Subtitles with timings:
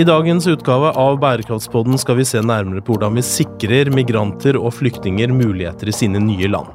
[0.00, 4.72] I dagens utgave av Bærekraftspodden skal vi se nærmere på hvordan vi sikrer migranter og
[4.78, 6.70] flyktninger muligheter i sine nye land.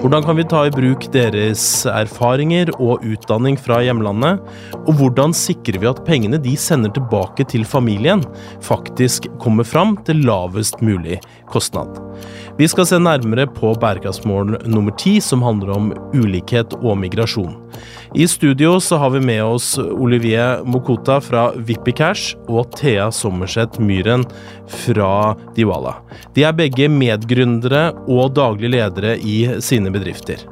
[0.00, 4.40] Hvordan kan vi ta i bruk deres erfaringer og utdanning fra hjemlandet?
[4.86, 8.24] Og hvordan sikrer vi at pengene de sender tilbake til familien,
[8.64, 11.20] faktisk kommer fram til lavest mulig
[11.52, 12.00] kostnad?
[12.60, 17.54] Vi skal se nærmere på bærekraftsmål nummer ti, som handler om ulikhet og migrasjon.
[18.12, 24.26] I studio så har vi med oss Olivier Mokota fra Vippicash og Thea Sommerseth Myhren
[24.84, 25.94] fra Diwala.
[26.36, 30.44] De er begge medgründere og daglig ledere i sine bedrifter.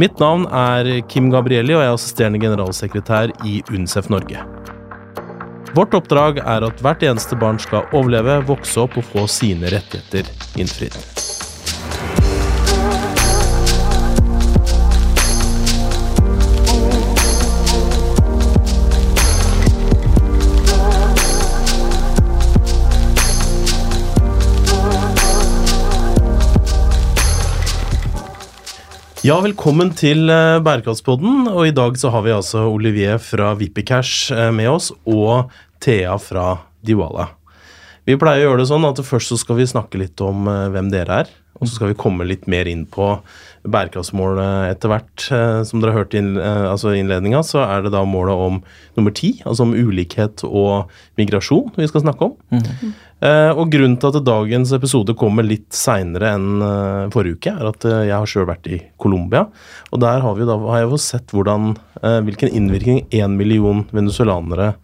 [0.00, 4.40] Mitt navn er Kim Gabrielli, og jeg er assisterende generalsekretær i UNICEF Norge.
[5.74, 10.30] Vårt oppdrag er at hvert eneste barn skal overleve, vokse opp og få sine rettigheter
[10.54, 10.94] innfridd.
[29.24, 31.46] Ja, velkommen til eh, Bærekraftspodden.
[31.48, 35.48] Og i dag så har vi altså Olivier fra Vippicash eh, med oss, og
[35.84, 37.28] Thea fra Diwala.
[38.04, 40.68] Vi pleier å gjøre det sånn at først så skal vi snakke litt om eh,
[40.72, 41.32] hvem dere er.
[41.60, 43.12] Og så skal vi komme litt mer inn på
[43.70, 45.26] bærekraftsmålet etter hvert.
[45.68, 48.56] Som dere har hørt i altså innledninga, så er det da målet om
[48.98, 52.34] nummer ti, altså om ulikhet og migrasjon, vi skal snakke om.
[52.50, 52.90] Mm.
[53.54, 56.66] Og grunnen til at dagens episode kommer litt seinere enn
[57.14, 59.46] forrige uke, er at jeg har sjøl vært i Colombia.
[59.94, 61.76] Og der har, vi da, har jeg jo sett hvordan,
[62.26, 64.74] hvilken innvirkning én million venezuelanere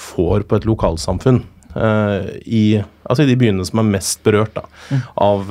[0.00, 1.44] får på et lokalsamfunn.
[1.74, 2.64] I,
[3.02, 4.62] altså i de byene som er mest berørt da,
[4.94, 5.00] mm.
[5.18, 5.48] av,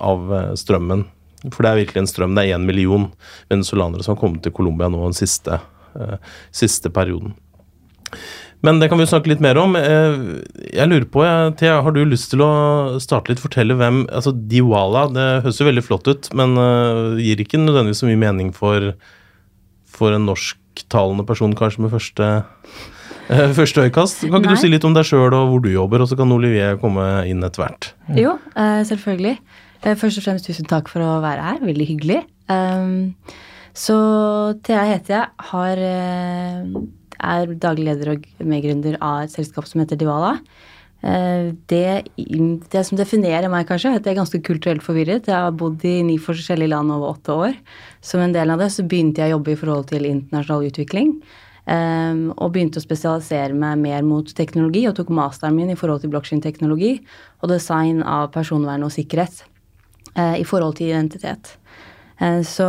[0.00, 1.02] av, strømmen.
[1.50, 2.32] For det er virkelig en strøm.
[2.32, 3.04] Det er én million
[3.52, 5.58] venezuelanere som har kommet til Colombia nå den siste,
[6.56, 7.34] siste perioden.
[8.62, 9.74] Men det kan vi snakke litt mer om.
[9.74, 10.20] Eh,
[10.70, 11.24] jeg lurer på,
[11.58, 12.52] Thea, har du lyst til å
[13.02, 17.42] starte litt, fortelle hvem altså Diwala, det høres jo veldig flott ut, men uh, gir
[17.42, 18.92] ikke nødvendigvis så mye mening for,
[19.90, 23.00] for en norsktalende person, kanskje med første, uh,
[23.58, 24.24] første øyekast.
[24.24, 24.56] Kan ikke Nei.
[24.56, 27.04] du si litt om deg sjøl og hvor du jobber, og så kan Olivier komme
[27.28, 27.92] inn etter hvert?
[28.18, 29.36] Jo, uh, selvfølgelig.
[29.84, 31.62] først og fremst tusen takk for å være her.
[31.62, 32.22] Veldig hyggelig.
[32.52, 33.14] Um,
[33.72, 33.96] så
[34.66, 35.30] Thea heter jeg.
[35.52, 35.86] Har
[37.22, 40.36] er daglig leder og medgründer av et selskap som heter Divala.
[41.02, 45.30] Eh, det, det, som definerer meg, kanskje, er at jeg er ganske kulturelt forvirret.
[45.30, 47.56] Jeg har bodd i ni forskjellige land over åtte år.
[48.04, 51.16] Som en del av det så begynte jeg å jobbe i forhold til internasjonal utvikling.
[51.62, 56.02] Um, og begynte å spesialisere meg mer mot teknologi og tok masteren min i forhold
[56.02, 56.96] til blokkjedeteknologi
[57.38, 59.44] og design av personvern og sikkerhet
[60.18, 61.52] uh, i forhold til identitet.
[62.18, 62.66] Uh, så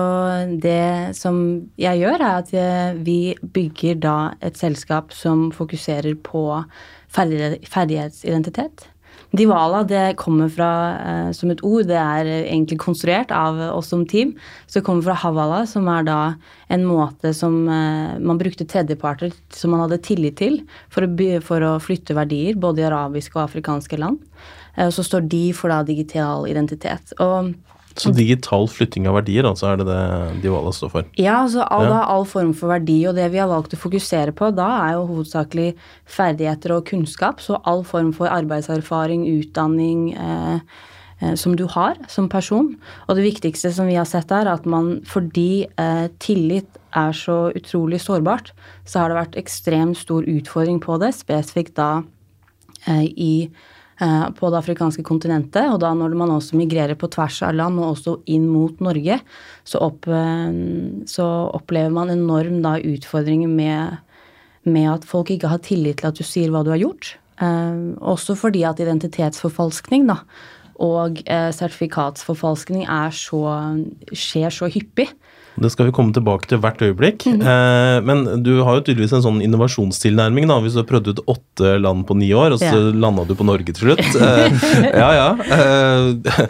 [0.62, 1.42] det som
[1.82, 6.46] jeg gjør, er at vi bygger da et selskap som fokuserer på
[7.18, 8.93] ferdighetsidentitet.
[9.34, 10.70] Divala det kommer fra
[11.00, 14.36] eh, som et ord, det er egentlig konstruert av oss som team.
[14.68, 16.20] Så det kommer fra havala, som er da
[16.74, 20.62] en måte som eh, man brukte tredjeparter som man hadde tillit til
[20.94, 21.12] for å,
[21.46, 24.22] for å flytte verdier, både i arabiske og afrikanske land.
[24.84, 27.12] Og så står de for da digital identitet.
[27.22, 27.52] Og
[28.00, 30.04] så digital flytting av verdier, altså er det det
[30.44, 31.10] Divala står for?
[31.20, 32.00] Ja, altså all, ja.
[32.10, 32.98] all, form for verdi.
[33.10, 35.68] Og det vi har valgt å fokusere på da, er jo hovedsakelig
[36.10, 37.44] ferdigheter og kunnskap.
[37.44, 40.80] Så all form for arbeidserfaring, utdanning eh,
[41.22, 42.74] eh, som du har som person.
[43.08, 47.52] Og det viktigste som vi har sett er at man fordi eh, tillit er så
[47.58, 48.54] utrolig sårbart,
[48.86, 51.92] så har det vært ekstremt stor utfordring på det, spesifikt da
[52.88, 53.34] eh, i
[54.38, 55.68] på det afrikanske kontinentet.
[55.72, 59.20] Og da når man også migrerer på tvers av land, og også inn mot Norge,
[59.64, 60.56] så, opp, eh,
[61.10, 64.00] så opplever man enorm da utfordringer med,
[64.68, 67.16] med, at folk ikke har tillit til at du sier hva du har gjort.
[67.44, 70.22] Eh, også fordi at identitetsforfalskning da,
[70.84, 73.42] og sertifikatsforfalskning så,
[74.10, 75.12] skjer så hyppig.
[75.56, 77.26] Det skal vi komme tilbake til hvert øyeblikk.
[77.26, 77.98] Mm -hmm.
[77.98, 80.48] eh, men du har jo tydeligvis en sånn innovasjonstilnærming.
[80.48, 82.92] da, Hvis du har prøvd ut åtte land på ni år, og så ja.
[82.94, 84.00] landa du på Norge til slutt.
[84.00, 84.52] Eh,
[85.04, 85.38] ja, ja.
[85.52, 86.48] Eh,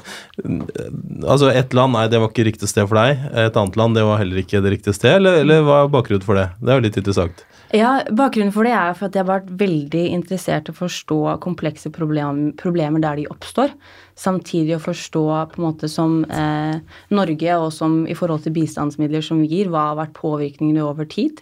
[1.28, 3.18] altså, ett land, nei, det var ikke riktig sted for deg.
[3.34, 5.16] Et annet land, det var heller ikke det riktige sted.
[5.16, 6.50] Eller, eller hva er bakgrunnen for det?
[6.62, 7.46] Det er jo litt interessant.
[7.74, 11.40] Ja, Bakgrunnen for det er for at jeg har vært veldig interessert i å forstå
[11.42, 13.74] komplekse problem, problemer der de oppstår
[14.20, 16.80] samtidig å forstå på en måte som eh,
[17.14, 21.10] Norge og som i forhold til bistandsmidler som vi gir, hva har vært påvirkningene over
[21.10, 21.42] tid?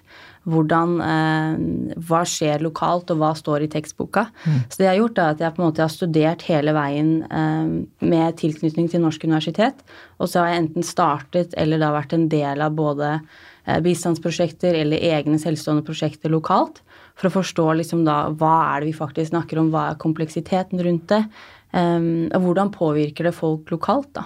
[0.49, 4.25] Hvordan, eh, Hva skjer lokalt, og hva står i tekstboka?
[4.45, 4.57] Mm.
[4.69, 7.11] Så det jeg har gjort, er at jeg på en måte har studert hele veien
[7.29, 9.83] eh, med tilknytning til Norsk universitet.
[10.19, 13.19] Og så har jeg enten startet eller da vært en del av både
[13.67, 16.81] eh, bistandsprosjekter eller egne selvstående prosjekter lokalt
[17.21, 20.81] for å forstå liksom da hva er det vi faktisk snakker om, hva er kompleksiteten
[20.81, 21.21] rundt det,
[21.71, 24.25] og hvordan påvirker det folk lokalt, da.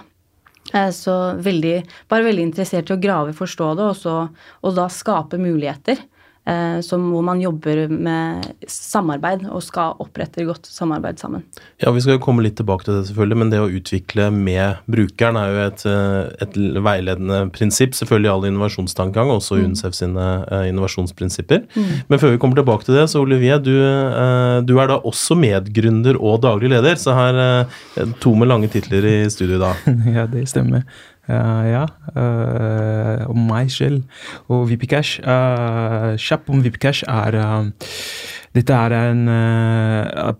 [0.74, 1.76] Eh, så veldig,
[2.10, 4.16] bare veldig interessert i å grave, forstå det, og, så,
[4.62, 6.00] og da skape muligheter.
[6.46, 11.42] Eh, som hvor man jobber med samarbeid og skal opprette godt samarbeid sammen.
[11.82, 14.78] Ja, Vi skal jo komme litt tilbake til det, selvfølgelig, men det å utvikle med
[14.86, 16.54] brukeren er jo et, eh, et
[16.86, 17.98] veiledende prinsipp.
[17.98, 19.64] Selvfølgelig all innovasjonstankegang, også mm.
[19.66, 21.66] UNCEF sine uh, innovasjonsprinsipper.
[21.74, 21.90] Mm.
[22.06, 23.74] Men før vi kommer tilbake til det, så Olivier, du,
[24.62, 26.94] du er da også medgründer og daglig leder.
[27.00, 27.66] Så her
[28.22, 29.74] to med lange titler i studio da.
[30.16, 30.86] ja, det stemmer.
[31.26, 31.84] Uh, ja,
[32.14, 34.04] uh, om meg selv
[34.46, 35.18] og VipiCash.
[35.26, 37.40] Uh, kjapt om VipiCash er
[38.54, 39.26] Dette er en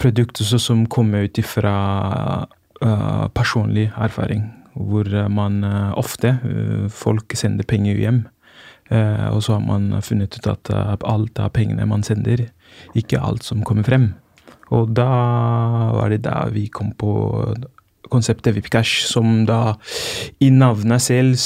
[0.00, 2.46] produkt som kommer ut fra
[3.36, 4.46] personlig erfaring.
[4.72, 5.64] Hvor man
[5.96, 6.38] ofte
[6.88, 8.22] Folk sender penger hjem.
[8.88, 10.70] og så har man funnet ut at
[11.04, 12.46] alt av pengene man sender,
[12.94, 14.14] ikke alt som kommer frem.
[14.70, 15.10] Og da
[15.92, 17.52] var det da vi kom på
[18.12, 19.76] konseptet VipiCash, som da
[20.40, 21.36] i navnet selv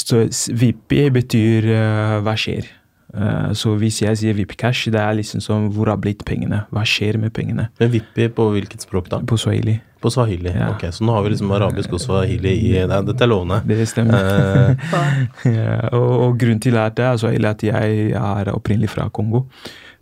[0.57, 2.69] Vippi betyr uh, hva skjer.
[3.11, 6.63] Uh, så hvis jeg sier VipiCash, det er liksom som hvor har blitt pengene?
[6.71, 7.67] Hva skjer med pengene?
[7.81, 9.19] Men Vippi på hvilket språk da?
[9.27, 9.77] På swahili.
[10.01, 10.71] På swahili, ja.
[10.71, 10.87] ok.
[10.95, 13.59] Så nå har vi liksom arabisk og swahili i Nei, dette er lovende.
[13.67, 14.31] Det stemmer.
[14.31, 19.09] Uh, ja, og, og, grunnen til at det er swahili, at jeg er opprinnelig fra
[19.13, 19.45] Kongo.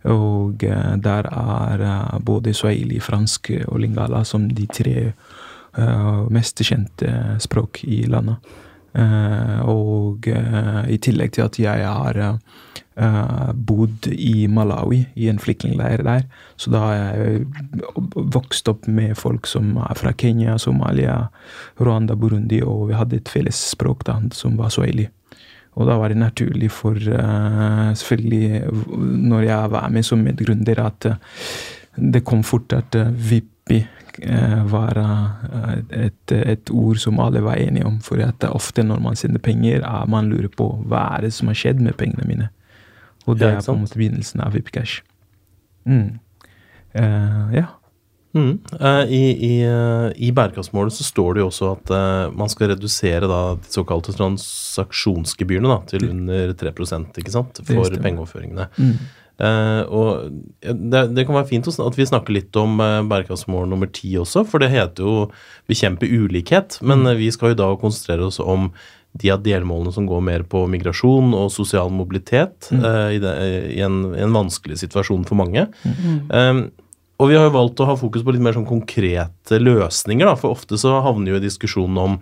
[0.09, 0.61] Og
[1.03, 4.93] der er både swahili, fransk og lingala som de tre
[5.79, 8.51] uh, mest kjente språk i landet.
[8.89, 12.23] Uh, og uh, i tillegg til at jeg har
[13.55, 16.25] bodd i Malawi, i en flyktningleir der.
[16.59, 17.45] Så da har jeg
[18.35, 21.29] vokst opp med folk som er fra Kenya, Somalia,
[21.79, 25.07] Rwanda, Burundi, og vi hadde et felles språk da, som var swahili.
[25.79, 28.67] Og da var det naturlig for selvfølgelig,
[29.31, 31.07] når jeg var med som medgrunner, at
[31.95, 33.79] det kom fort at Vippi
[34.21, 35.05] være
[35.49, 37.99] eh, et, et, ord som alle var enige om.
[38.03, 41.51] For at ofte når man sender penger, er man lurer på hva er det som
[41.51, 42.49] har skjedd med pengene mine.
[43.27, 45.03] Og det er på en måte begynnelsen av VipCash.
[45.85, 46.17] Mm.
[46.97, 47.67] Uh, ja.
[48.33, 48.59] Mm.
[49.09, 49.53] I i,
[50.21, 51.93] i bærekraftsmålet så står det jo også at
[52.37, 58.67] man skal redusere da, de såkalte transaksjonsgebyrene da, til under 3% ikke sant, for pengeoverføringene.
[58.77, 58.93] Mm.
[59.39, 60.07] Uh, og
[60.59, 64.43] det, det, kan være fint at vi snakker litt om uh, bærekraftsmål nummer ti også,
[64.43, 65.13] for det heter jo
[65.69, 68.67] 'bekjempe ulikhet', men uh, vi skal jo da konsentrere oss om
[69.19, 72.83] de av delmålene som går mer på migrasjon og sosial mobilitet mm.
[73.15, 73.31] i, det,
[73.73, 75.65] i, en, i, en, vanskelig situasjon for mange.
[75.81, 76.67] Mm.
[77.19, 80.37] Og vi har jo valgt å ha fokus på litt mer sånn konkrete løsninger, da,
[80.39, 82.13] for ofte så havner jo i diskusjonen om,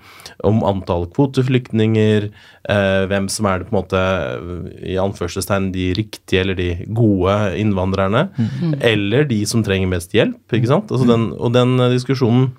[0.49, 2.29] om antall kvoteflyktninger,
[2.73, 4.01] eh, hvem som er det på en måte
[4.81, 8.77] i anførselstegn de riktige eller de gode innvandrerne, mm.
[8.89, 10.89] eller de som trenger mest hjelp, ikke sant.
[10.89, 12.49] Altså den, og den diskusjonen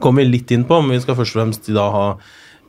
[0.00, 2.06] kommer vi litt inn på, men vi skal først og fremst da ha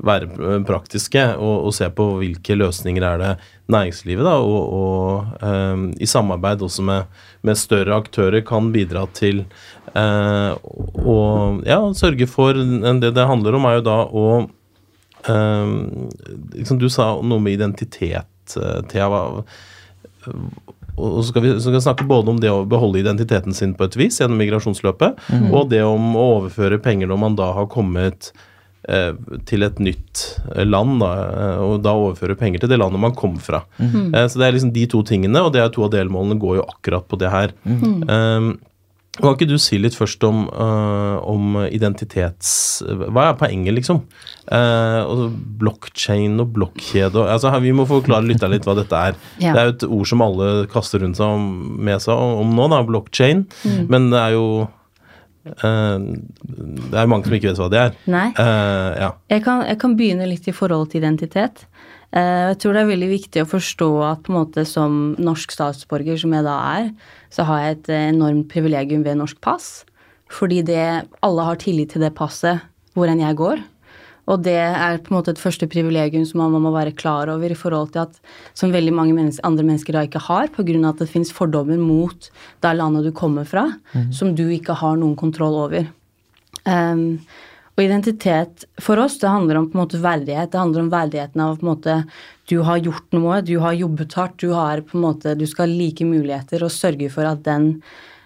[0.06, 3.31] være praktiske og, og, se på hvilke løsninger er det
[3.71, 9.44] næringslivet da, og, og um, i samarbeid også med, med, større aktører kan bidra til
[9.95, 11.18] uh, å
[11.68, 14.27] ja, sørge for Det det handler om, er jo da å
[15.29, 15.79] um,
[16.58, 19.10] liksom Du sa noe med identitet, uh, Thea.
[21.01, 23.88] Og så skal, vi, så skal snakke både om det å beholde identiteten sin på
[23.88, 25.51] et vis gjennom migrasjonsløpet, mm.
[25.55, 28.48] og det om å overføre penger når man da har kommet Eh,
[29.45, 30.23] til et nytt
[30.55, 33.63] eh, land, da, eh, og da overføre penger til det landet man kom fra.
[33.77, 34.09] Mm.
[34.27, 36.67] Så det er liksom de to tingene, og det er to av delmålene går jo
[36.67, 37.55] akkurat på det her.
[37.67, 38.03] Mm.
[38.09, 38.51] Um,
[39.19, 42.81] kan ikke du si litt først om, uh, om identitets...
[42.88, 44.00] Hva er poenget, liksom?
[44.47, 45.27] Uh,
[45.59, 49.19] Blockchain og blokkjede altså, Vi må forklare lytterne litt hva dette er.
[49.43, 49.51] Ja.
[49.53, 51.43] Det er jo et ord som alle kaster rundt seg
[51.83, 53.45] med seg om nå, da, blockchain.
[53.67, 53.83] Mm.
[53.91, 54.47] Men det er jo
[55.41, 57.95] det er mange som ikke vet hva det er.
[58.13, 58.27] Nei.
[58.38, 59.10] Uh, ja.
[59.33, 61.63] jeg, kan, jeg, kan, begynne litt i forhold til identitet.
[62.13, 65.55] Uh, jeg tror det er veldig viktig å forstå at på en måte som norsk
[65.55, 66.91] statsborger, som jeg da er,
[67.33, 69.71] så har jeg et enormt privilegium ved norsk pass.
[70.31, 70.86] Fordi det,
[71.25, 72.62] alle har tillit til det passet
[72.95, 73.63] hvor enn jeg går.
[74.29, 77.51] Og det er på en måte et første privilegium som man må være klar over
[77.51, 78.19] i forhold til at
[78.57, 80.77] som veldig mange mennesker, andre mennesker da ikke har, pga.
[80.89, 82.29] at det finnes fordommer mot
[82.61, 84.11] det landet du kommer fra, mm.
[84.13, 85.89] som du ikke har noen kontroll over.
[86.65, 87.17] Um,
[87.77, 90.51] og identitet for oss, det handler om på en måte verdighet.
[90.51, 91.97] Det handler om verdigheten av på en måte
[92.51, 95.69] du har gjort noe, du har jobbet hardt, du har på en måte Du skal
[95.69, 97.77] ha like muligheter og sørge for at den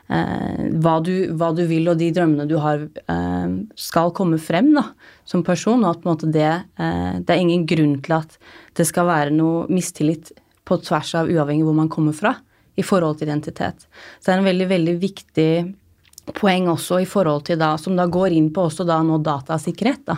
[0.09, 4.73] eh, hva, du, hva, du, vil og de drømmene du har, eh, skal komme frem
[4.75, 4.87] da,
[5.27, 5.83] som person.
[5.83, 8.37] Og at måte det, eh, det er ingen grunn til at
[8.75, 10.33] det skal være noe mistillit
[10.65, 12.35] på tvers av uavhengig hvor man kommer fra.
[12.75, 13.85] i forhold til identitet.
[14.19, 15.51] Så det er en veldig, veldig viktig
[16.33, 20.05] poeng også i forhold til da, som da går inn på også da nå datasikkerhet.
[20.05, 20.17] da.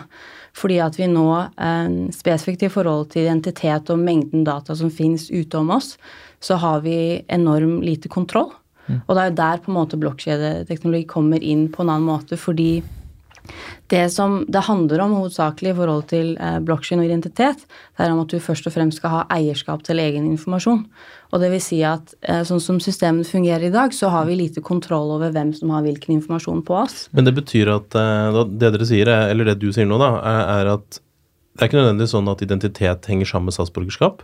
[0.58, 5.30] Fordi at vi nå, eh, spesifikt i forhold til identitet og mengden data som finnes
[5.30, 5.96] ute om oss,
[6.40, 8.52] så har vi enorm lite kontroll.
[8.88, 9.00] Mm.
[9.04, 12.40] Og det er jo der på en måte blokkjedeteknologi kommer inn på en annen måte,
[12.40, 12.70] fordi
[13.88, 17.62] det som det handler om hovedsakelig i forhold til eh, blokkjede og identitet,
[17.96, 20.82] det er om at du først og fremst skal ha eierskap til egen informasjon.
[21.32, 24.36] Og det vil si at eh, sånn som systemet fungerer i dag, så har vi
[24.36, 27.06] lite kontroll over hvem som har hvilken informasjon på oss.
[27.16, 30.12] Men det betyr at eh, det dere sier, eller det du sier nå, da,
[30.60, 31.00] er at
[31.58, 34.20] det er ikke nødvendigvis sånn at identitet henger sammen med statsborgerskap.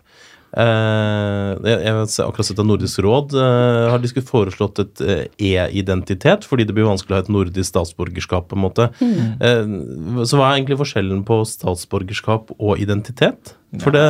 [0.54, 5.02] Uh, jeg, jeg har akkurat sett at Nordisk råd uh, har de skulle foreslått et
[5.02, 8.46] uh, e-identitet, fordi det blir vanskelig å ha et nordisk statsborgerskap.
[8.50, 8.87] på en måte.
[9.00, 10.23] Mm.
[10.28, 13.54] så hva er egentlig forskjellen på statsborgerskap og identitet?
[13.82, 14.04] For det,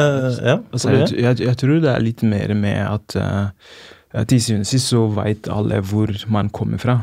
[0.45, 3.17] ja, altså, jeg, jeg, jeg, tror det er litt mer med at
[4.29, 6.99] til syvende og sist så veit alle hvor man kommer fra.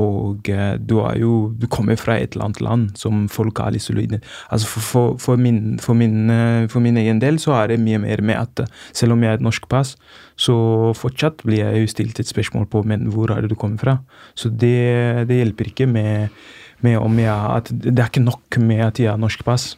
[0.00, 3.74] Og uh, du er jo Du kommer fra et eller annet land som folk har
[3.74, 4.22] litt solide.
[4.48, 7.82] Altså for, for, for, min, for, min, uh, for, min, egen del så er det
[7.82, 9.96] mye mer med at uh, selv om jeg er et norsk pass,
[10.36, 10.54] så
[10.96, 13.98] fortsatt blir jeg jo stilt et spørsmål på men hvor er det du kommer fra.
[14.34, 16.32] Så det, det hjelper ikke med,
[16.80, 19.74] med, om jeg at Det er ikke nok med at jeg har norsk pass.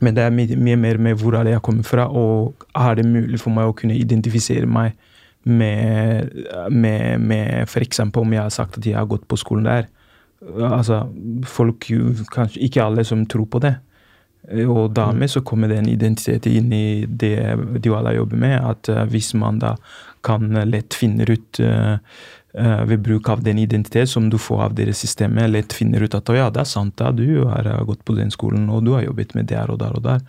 [0.00, 2.96] Men det er mye, mye mer med hvor er det jeg kommer fra, og er
[2.98, 4.96] det mulig for meg å kunne identifisere meg
[5.46, 6.30] med,
[6.70, 8.00] med, med f.eks.
[8.00, 9.86] om jeg har sagt at jeg har gått på skolen der.
[10.66, 11.06] Altså,
[11.48, 11.88] folk
[12.34, 13.76] Kanskje ikke alle som tror på det.
[14.66, 17.38] Og dermed så kommer det en identitet inn i det
[17.82, 18.56] de alle jobber med.
[18.62, 19.74] At uh, hvis man da
[20.26, 21.98] kan lett finne ut uh,
[22.58, 26.14] uh, ved bruk av den identitet som du får av deres systemet, lett finner ut
[26.16, 29.06] at ja, det er sant, da, du har gått på den skolen, og du har
[29.06, 30.22] jobbet med der og der og der.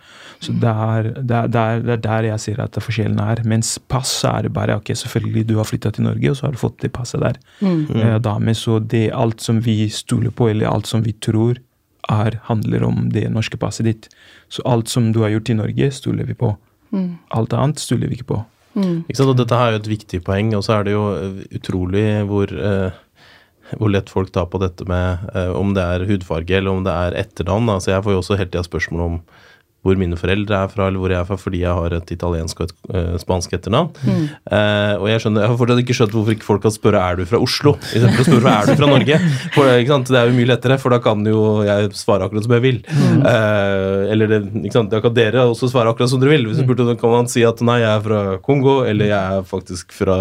[0.44, 3.42] Så det er, det er, det er der jeg ser at forskjellen er.
[3.48, 6.56] Mens pass er det bare ok, selvfølgelig, du har flytta til Norge, og så har
[6.56, 7.40] du fått det passet der.
[7.60, 7.86] Mm.
[7.94, 11.60] Uh, dame, så det er alt som vi stoler på, eller alt som vi tror
[12.08, 14.08] er, handler om det norske passet ditt.
[14.48, 16.54] Så alt som du har gjort i Norge, stoler vi på.
[16.94, 17.18] Mm.
[17.36, 18.44] Alt annet stoler vi ikke på.
[18.78, 19.02] Mm.
[19.10, 22.52] Og dette er jo et viktig poeng, og så er det jo eh, utrolig hvor,
[22.52, 23.00] eh,
[23.74, 26.94] hvor lett folk tar på dette med eh, om det er hudfarge eller om det
[26.94, 27.74] er etternavn.
[27.74, 29.20] Altså jeg får jo også hele tida spørsmål om
[29.86, 32.60] hvor mine foreldre er fra, eller hvor jeg er fra, fordi jeg har et italiensk
[32.60, 33.92] og et uh, spansk etternavn.
[34.02, 34.24] Mm.
[34.50, 37.20] Uh, og jeg skjønner, jeg har fortsatt ikke skjønt hvorfor ikke folk kan spørre er
[37.20, 39.20] du fra Oslo, istedenfor å spørre er du fra Norge.
[39.54, 42.64] For Det er jo mye lettere, for da kan jo jeg svare akkurat som jeg
[42.64, 42.80] vil.
[42.90, 43.22] Mm.
[43.22, 44.40] Uh, eller det,
[44.90, 46.48] da kan dere også svare akkurat som dere vil.
[46.50, 49.46] Hvis du spurte, kan man si at nei, jeg er fra Kongo, eller jeg er
[49.46, 50.18] faktisk fra,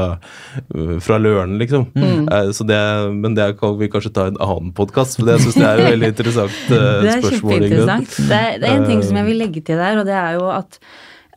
[1.04, 1.90] fra Løren, liksom.
[1.98, 2.30] Mm.
[2.68, 2.80] Det,
[3.18, 5.82] men det kan vi kanskje ta i en annen podkast, for det syns jeg er
[5.82, 6.96] jo veldig interessant spørsmål.
[7.08, 8.16] Det er kjempeinteressant.
[8.28, 10.50] Det, det er en ting som jeg vil legge til der, og det er jo
[10.54, 10.82] at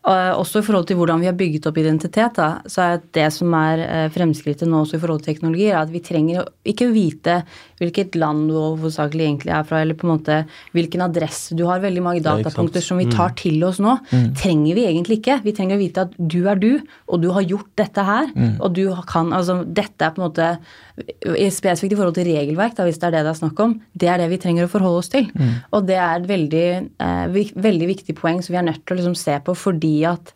[0.01, 3.27] Uh, også i forhold til hvordan vi har bygget opp identitet, da, så er det
[3.37, 6.89] som er uh, fremskrittet nå også i forhold til teknologi, er at vi trenger ikke
[6.95, 7.35] vite
[7.81, 10.37] hvilket land du hovedsakelig egentlig er fra, eller på en måte
[10.77, 11.83] hvilken adresse du har.
[11.83, 13.15] Veldig mange datapunkter som vi mm.
[13.17, 14.29] tar til oss nå, mm.
[14.39, 15.41] trenger vi egentlig ikke.
[15.47, 16.71] Vi trenger å vite at du er du,
[17.09, 18.31] og du har gjort dette her.
[18.37, 18.55] Mm.
[18.61, 20.47] Og du kan Altså, dette er på en måte
[21.01, 23.75] Spesifikt i forhold til regelverk, da, hvis det er det det er snakk om.
[23.97, 25.31] Det er det vi trenger å forholde oss til.
[25.33, 25.53] Mm.
[25.77, 26.67] Og det er et veldig,
[27.01, 30.35] eh, veldig viktig poeng som vi er nødt til å liksom se på fordi at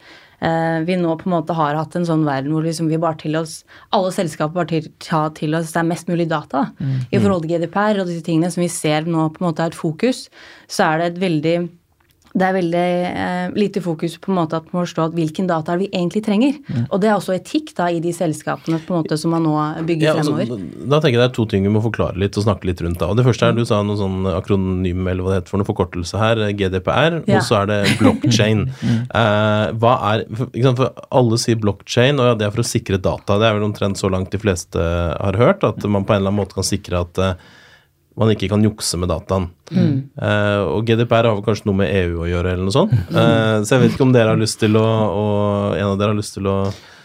[0.84, 3.38] vi nå på en måte har hatt en sånn verden hvor liksom vi bare til
[3.38, 3.62] oss
[3.96, 6.66] Alle selskaper bare til, tar til oss det er mest mulig data.
[6.80, 6.98] Mm.
[7.08, 9.72] I forhold til GDPR og disse tingene som vi ser nå på en måte er
[9.72, 10.26] et fokus,
[10.68, 11.56] så er det et veldig
[12.34, 15.76] det er veldig eh, lite fokus på en måte at man forstår at hvilken data
[15.78, 16.56] vi egentlig trenger.
[16.66, 16.88] Mm.
[16.88, 19.54] Og det er også etikk da i de selskapene på en måte som man nå
[19.86, 20.64] bygger ja, altså, fremover.
[20.82, 22.98] Da tenker jeg det er to ting vi må forklare litt og snakke litt rundt.
[22.98, 23.12] da.
[23.12, 25.70] Og Det første er du sa noe sånn akronym eller hva det heter for noe
[25.70, 27.38] forkortelse her, GDPR, ja.
[27.38, 28.66] og så er det blockchain.
[28.82, 29.00] mm.
[29.22, 33.38] eh, hva er, for Alle sier blockchain, og ja, det er for å sikre data.
[33.38, 36.34] Det er vel omtrent så langt de fleste har hørt, at man på en eller
[36.34, 37.52] annen måte kan sikre at eh,
[38.20, 39.48] man ikke kan jukse med dataen.
[39.74, 39.94] Mm.
[40.14, 42.94] Uh, og GDPR har vel kanskje noe med EU å gjøre, eller noe sånt.
[43.10, 46.12] Uh, så jeg vet ikke om dere har lyst til å og En av dere
[46.12, 46.58] har lyst til å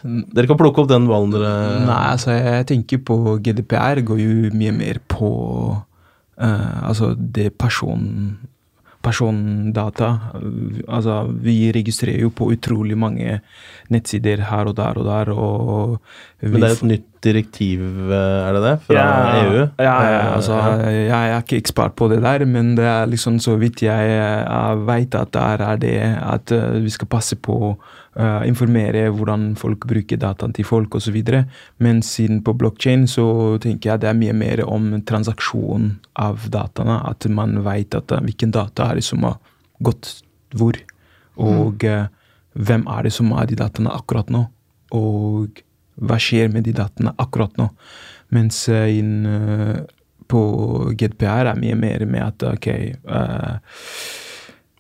[0.04, 1.52] Dere kan plukke opp den ballen dere
[1.88, 5.32] Nei, altså jeg tenker på GDPR går jo mye mer på
[5.74, 8.06] uh, Altså det person
[9.04, 10.10] persondata.
[10.88, 13.40] Altså, vi registrerer jo på utrolig mange
[13.94, 15.32] nettsider her og der og der.
[15.34, 16.02] Og
[16.42, 17.82] Men det er et nytt direktiv,
[18.16, 18.76] er det det?
[18.88, 19.64] Fra ja, EU?
[19.80, 20.56] Ja, ja, altså,
[20.88, 24.86] jeg er ikke ekspert på det der, men det er liksom så vidt jeg, jeg
[24.88, 27.76] veit at der er det at eh, vi skal passe på
[28.20, 31.18] uh, informere hvordan folk bruker dataen til folk osv.
[31.84, 33.26] Men siden på blokkjede så
[33.64, 37.00] tenker jeg det er mye mer om transaksjon av dataene.
[37.10, 39.40] At man veit uh, hvilken data er det som har
[39.80, 40.20] gått
[40.58, 40.78] hvor.
[41.40, 42.08] Og uh,
[42.54, 44.46] hvem er det som har de dataene akkurat nå.
[44.98, 45.64] Og
[46.00, 47.70] hva skjer med de dataene akkurat nå.
[48.36, 49.26] Mens inn
[50.30, 50.42] på
[50.94, 52.68] GDPR er mye mer med at ok
[53.10, 53.58] uh,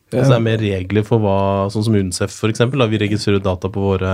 [0.09, 1.39] Altså det er mer regler for hva,
[1.73, 2.63] sånn som UNICEF f.eks.
[2.73, 4.13] Vi registrerer data på våre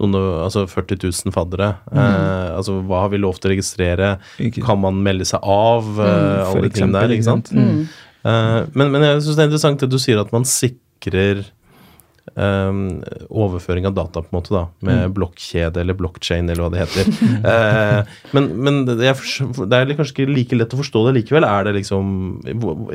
[0.00, 1.72] noen, altså 40 000 faddere.
[1.90, 1.98] Mm.
[1.98, 4.12] Eh, altså hva har vi lov til å registrere?
[4.42, 4.64] Ikke.
[4.66, 5.88] Kan man melde seg av?
[5.88, 7.52] Mm, eh, alle eksempel, der, ikke sant?
[7.54, 7.82] Mm.
[8.22, 11.44] Eh, men, men, jeg syns det er interessant det du sier at man sikrer
[12.34, 13.02] Um,
[13.34, 15.14] overføring av data, på en måte, da, med mm.
[15.16, 17.10] blokkjede eller blokkjede, eller hva det heter.
[17.48, 19.18] uh, men, men det, er,
[19.58, 21.44] det, er, kanskje ikke like lett å forstå det likevel.
[21.48, 22.06] Er det liksom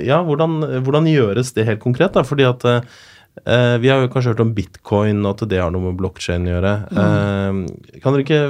[0.02, 0.58] Ja, hvordan,
[0.88, 2.16] hvordan gjøres det helt konkret?
[2.16, 5.76] da, fordi at uh, vi har jo kanskje hørt om bitcoin og at det har
[5.76, 6.74] noe med blokkjede å gjøre.
[6.96, 8.42] Uh, kan dere ikke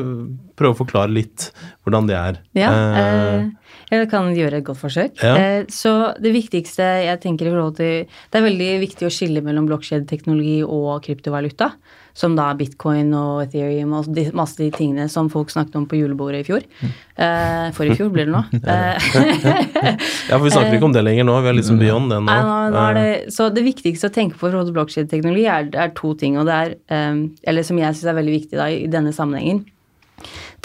[0.58, 1.50] prøve å forklare litt
[1.84, 2.42] hvordan det er?
[2.58, 5.22] Ja, uh, jeg kan gjøre et godt forsøk.
[5.24, 5.64] Ja.
[5.72, 9.70] så det viktigste jeg tenker i forhold til Det er veldig viktig å skille mellom
[9.70, 11.72] blokkjedeteknologi og kryptovaluta
[12.18, 16.00] som da bitcoin og Ethereum og de, masse de tingene som folk snakket om på
[16.00, 16.66] julebordet i fjor.
[16.82, 16.96] Mm.
[17.14, 18.42] Uh, for i fjor blir det nå.
[20.30, 21.38] ja, for vi snakker ikke om det lenger nå.
[21.46, 22.26] Vi er liksom beyond det nå.
[22.32, 25.70] Nei, nå, nå det, så det viktigste å tenke på i forhold til blokkjedeteknologi er,
[25.78, 26.40] er, to ting.
[26.42, 26.76] og det er,
[27.46, 29.62] Eller som jeg syns er veldig viktig da, i denne sammenhengen.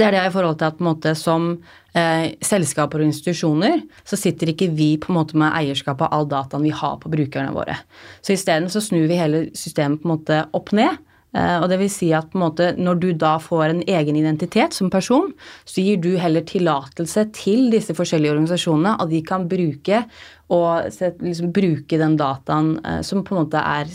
[0.01, 1.51] Det er det i forhold til at på en måte, som
[1.99, 6.29] eh, selskaper og institusjoner så sitter ikke vi på en måte med eierskap av all
[6.31, 7.79] dataen vi har på brukerne våre.
[8.25, 11.01] Så isteden så snur vi hele systemet på en måte opp ned.
[11.33, 14.19] Eh, og det vil si at på en måte, når du da får en egen
[14.21, 15.33] identitet som person,
[15.65, 20.05] så gir du heller tillatelse til disse forskjellige organisasjonene at de kan bruke,
[20.53, 20.91] og,
[21.25, 23.93] liksom, bruke den dataen eh, som på en måte er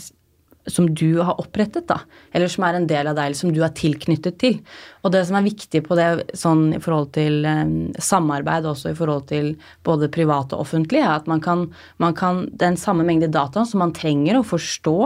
[0.68, 2.02] som du har opprettet, da,
[2.36, 4.58] eller som er en del av deg, eller som du er tilknyttet til.
[5.04, 8.98] Og det som er viktig på det sånn i forhold til um, samarbeid, også i
[8.98, 9.52] forhold til
[9.86, 11.66] både privat og offentlig, er at man kan,
[12.02, 14.96] man kan den samme mengde data som man trenger å forstå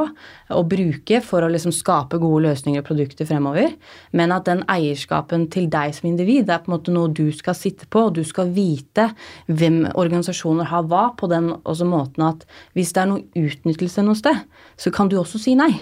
[0.52, 3.76] og bruke for å liksom skape gode løsninger og produkter fremover,
[4.16, 7.56] men at den eierskapen til deg som individ er på en måte noe du skal
[7.58, 9.10] sitte på, og du skal vite
[9.48, 11.52] hvem organisasjoner har hva, på den
[11.92, 14.44] måten at hvis det er noe utnyttelse noe sted,
[14.80, 15.72] så kan du også si nei.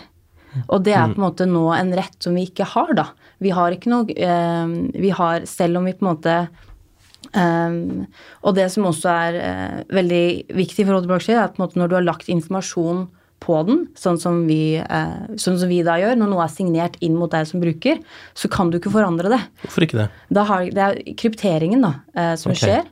[0.67, 3.07] Og det er på en måte nå en rett som vi ikke har, da.
[3.41, 6.41] Vi har ikke noe eh, Vi har, selv om vi på en måte
[7.37, 8.09] Um,
[8.43, 12.07] og det som også er uh, veldig viktig for blokkjede, er at når du har
[12.07, 13.05] lagt informasjon
[13.41, 16.97] på den, sånn som, vi, uh, sånn som vi da gjør, når noe er signert
[17.05, 18.01] inn mot deg som bruker,
[18.35, 19.41] så kan du ikke forandre det.
[19.63, 20.09] Hvorfor ikke det?
[20.49, 22.65] Har, det er krypteringen da, uh, som okay.
[22.65, 22.91] skjer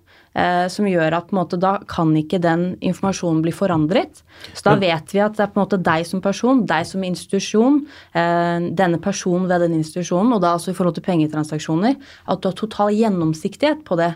[0.70, 4.22] som gjør at måte, da kan ikke den informasjonen bli forandret.
[4.54, 7.04] Så da vet vi at det er på en måte deg som person, deg som
[7.06, 7.80] institusjon,
[8.14, 12.48] eh, denne personen ved den institusjonen, og da altså i forhold til pengetransaksjoner, at du
[12.50, 14.12] har total gjennomsiktighet på det.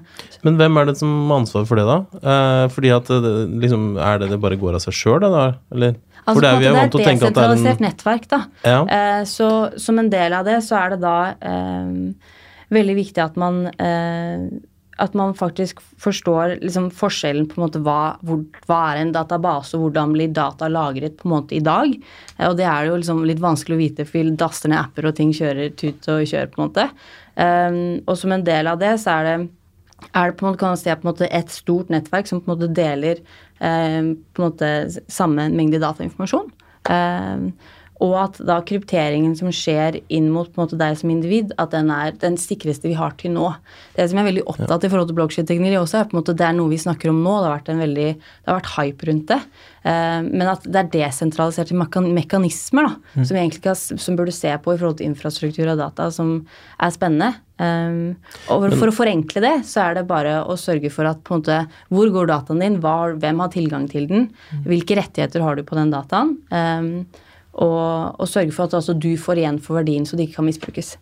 [0.47, 1.99] Men hvem er det som har ansvar for det, da?
[2.23, 5.55] Eh, fordi at liksom, Er det det bare går av seg sjøl, da?
[5.73, 5.97] Eller?
[6.23, 7.81] Altså, for det er, vi er vant til å tenke at det er et desentralisert
[7.83, 8.41] nettverk, da.
[8.63, 8.83] Ja.
[8.87, 9.49] Eh, så
[9.81, 12.37] som en del av det, så er det da eh,
[12.73, 14.45] veldig viktig at man eh,
[15.01, 19.77] at man faktisk forstår liksom forskjellen på en måte hva, hvor, hva er en database,
[19.77, 21.95] og hvordan blir data lagret på en måte i dag.
[22.37, 25.17] Eh, og det er jo liksom litt vanskelig å vite, for daster ned apper og
[25.19, 26.87] ting kjører tut og kjør, på en måte.
[27.33, 29.37] Um, og som en del av det så er det,
[30.11, 32.43] er det på en måte, kan man si, på en måte et stort nettverk som
[32.43, 33.23] på en måte deler
[33.63, 34.73] um, på en måte
[35.09, 36.53] samme mengde datainformasjon.
[36.91, 37.53] Um,
[38.03, 42.17] og at da krypteringen som skjer inn mot måte, deg som individ, at den er
[42.19, 43.53] den sikreste vi har til nå.
[43.95, 44.89] Det som jeg er veldig opptatt ja.
[44.89, 47.21] i forhold til blokkjedeteknologi også, er på en måte det er noe vi snakker om
[47.23, 47.37] nå.
[47.39, 49.39] Det har vært en veldig, det har vært hype rundt det.
[49.83, 53.23] Uh, men at det er desentraliserte mekanismer da, mm.
[53.23, 56.37] som, egentlig kan, som burde se på i forhold til infrastruktur og data, som
[56.83, 57.33] er spennende.
[57.63, 58.15] Um,
[58.51, 61.37] og for, for, å forenkle det, så er det bare å sørge for at på
[61.37, 64.65] en måte, hvor går dataen din, hva, hvem har tilgang til den, mm.
[64.67, 66.41] hvilke rettigheter har du på den dataen.
[66.51, 70.41] Um, og, og sørge for at altså, du får igjen for verdien, så det ikke
[70.41, 70.97] kan misbrukes.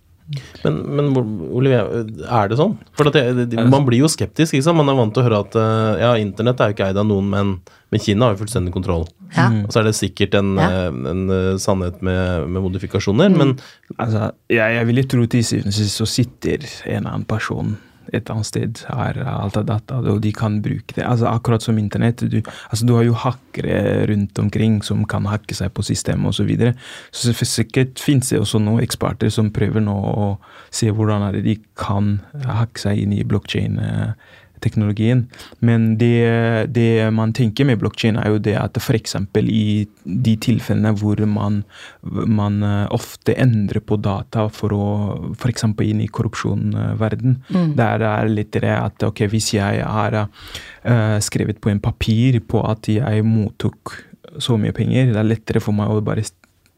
[0.62, 1.08] Men, men
[1.50, 2.76] Olivia, er det sånn?
[2.94, 4.54] For det, det, Man blir jo skeptisk.
[4.54, 4.78] ikke sant?
[4.78, 7.08] Man er vant til å høre at eh, ja, internett er jo ikke eid av
[7.08, 7.50] noen, men,
[7.90, 9.08] men Kina har jo fullstendig kontroll.
[9.34, 9.48] Ja.
[9.64, 10.70] Og så er det sikkert en, ja.
[10.86, 13.38] en, eh, en eh, sannhet med, med modifikasjoner, mm.
[13.42, 13.56] men
[13.96, 17.74] altså, jeg, jeg vil tro til syvende og sist så sitter en annen person
[18.16, 21.04] et annet sted har alt av data, og de kan bruke det.
[21.06, 22.24] Altså, akkurat som internett.
[22.30, 26.40] Du, altså, du har jo hackere rundt omkring som kan hacke seg på systemet osv.
[26.40, 26.72] Så, videre.
[27.12, 30.28] så sikkert finnes det også noen eksperter som prøver nå å
[30.74, 34.30] se hvordan de kan hacke seg inn i blokkjede eh,
[34.64, 35.24] teknologien.
[35.64, 39.16] Men det, det man tenker med blokkjede, er jo det at f.eks.
[39.40, 41.62] i de tilfellene hvor man,
[42.02, 44.86] man, eh, ofte endrer på data for å
[45.34, 45.66] f.eks.
[45.86, 47.72] inn i korrupsjonsverden, mm.
[47.78, 52.62] der er litt det at ok, hvis jeg har uh, skrevet på en papir på
[52.66, 53.94] at jeg mottok
[54.40, 56.24] så mye penger, det er lettere for meg å bare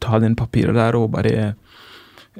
[0.03, 1.53] ta den papiret der og bare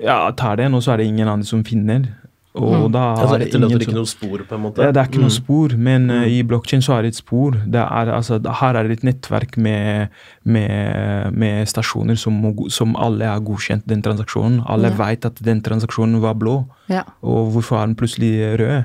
[0.01, 2.07] ja, tar den, og så er det ingen andre som finner.
[2.55, 4.85] Og da Altså er etterlater ikke noe spor, på en måte?
[4.93, 5.37] Det er ikke noe Mm.
[5.41, 7.51] spor, men eh, i blokkjeden så er det et spor.
[7.65, 10.09] Det er, altså, her er det et nettverk med,
[10.45, 12.37] med, med stasjoner som,
[12.69, 14.61] som alle har godkjent den transaksjonen.
[14.69, 14.97] Alle Ja.
[15.01, 17.03] vet at den transaksjonen var blå, Ja.
[17.23, 18.83] og hvorfor er den plutselig rød?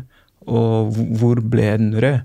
[0.49, 2.21] Og hvor- ble den rød?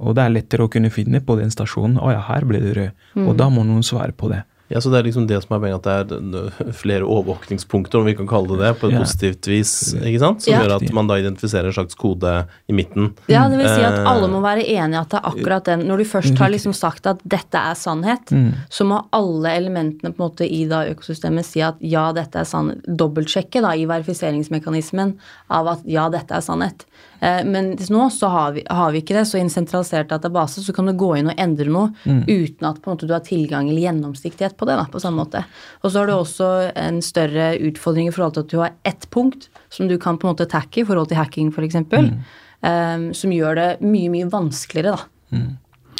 [0.00, 1.98] Og det er lettere å kunne finne på den stasjonen.
[1.98, 2.90] Å ja, her ble det rød.
[3.28, 4.42] Og da må noen svare på det.
[4.68, 8.04] Ja, så Det er liksom det som er poenget, at det er flere overvåkningspunkter, om
[8.04, 8.98] vi kan kalle det det, på et Ja.
[9.00, 10.42] positivt vis, ikke sant?
[10.42, 10.60] som Ja.
[10.60, 13.14] gjør at man da identifiserer en slags kode i midten.
[13.28, 15.86] Ja, det vil si at Eh, alle må være enige at det er akkurat den
[15.88, 18.26] Når du først har liksom sagt at dette er sannhet,
[18.70, 22.44] så må alle elementene på en måte i da økosystemet si at ja, dette er
[22.44, 22.82] sannhet.
[22.84, 25.14] Dobbeltsjekke da i verifiseringsmekanismen
[25.50, 26.84] av at ja, dette er sannhet.
[27.20, 30.62] Eh, Men nå så har vi, har vi ikke det, så i en sentralisert database
[30.64, 31.92] så kan du gå inn og endre noe
[32.28, 34.78] uten at måte du har tilgang eller gjennomsiktighet på det.
[34.78, 35.44] da, på samme måte.
[35.82, 39.08] Og så har du også en større utfordring i forhold til at du har ett
[39.10, 41.68] punkt som du kan på en måte tacke i forhold til hacking f.eks.
[41.68, 42.12] eksempel,
[42.58, 45.04] Um, som gjør det mye, mye vanskeligere, da.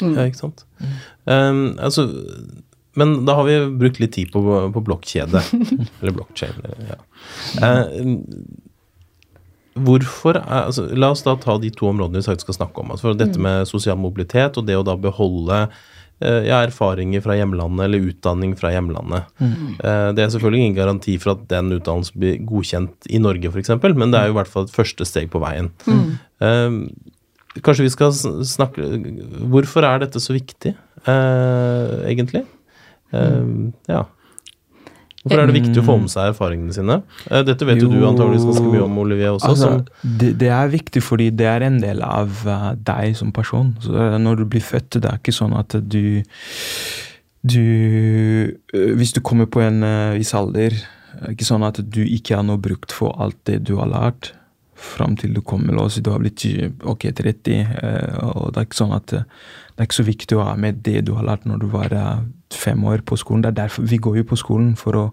[0.01, 0.65] Ja, ikke sant.
[1.23, 2.03] Um, altså,
[2.99, 4.41] men da har vi brukt litt tid på,
[4.73, 5.39] på blokkjede.
[6.01, 6.73] eller blokkjede.
[6.89, 6.97] Ja.
[7.63, 8.01] Eh,
[9.85, 12.93] hvorfor altså, La oss da ta de to områdene vi sagt skal snakke om.
[12.95, 17.85] Altså, dette med sosial mobilitet og det å da beholde eh, ja, erfaringer fra hjemlandet
[17.87, 19.29] eller utdanning fra hjemlandet.
[19.39, 19.77] Mm.
[20.15, 24.11] det er selvfølgelig ingen garanti for at den utdannelsen blir godkjent i Norge f.eks., men
[24.13, 25.71] det er jo i hvert fall et første steg på veien.
[25.87, 26.85] Mm.
[27.65, 28.85] Kanskje vi skal snakke
[29.49, 30.75] Hvorfor er dette så viktig,
[31.09, 32.45] eh, egentlig?
[33.09, 33.71] Mm.
[33.89, 34.03] ja.
[35.29, 36.99] Hvorfor er det viktig å få med seg erfaringene sine?
[37.29, 39.53] Eh, dette vet jo, du antageligvis ganske mye om, Olivier, også.
[39.53, 43.75] Altså, det, det er viktig fordi det er en del av eh, deg som person.
[43.85, 46.25] Så er når du blir født, det er ikke sånn at du
[47.39, 49.79] du Hvis du kommer på en
[50.17, 50.73] viss alder,
[51.19, 54.33] er ikke sånn at du ikke har noe brukt for alt det du har lært.
[54.79, 56.45] Fram til du kommer, si du har blitt
[56.87, 59.25] ok, 30, eh, og det er ikke sånn at eh,
[59.75, 61.95] det er ikke så viktig å ha med det du har lært når du var
[61.95, 62.21] eh,
[62.53, 63.43] fem år på skolen.
[63.43, 65.05] Det er derfor Vi går jo på skolen for å,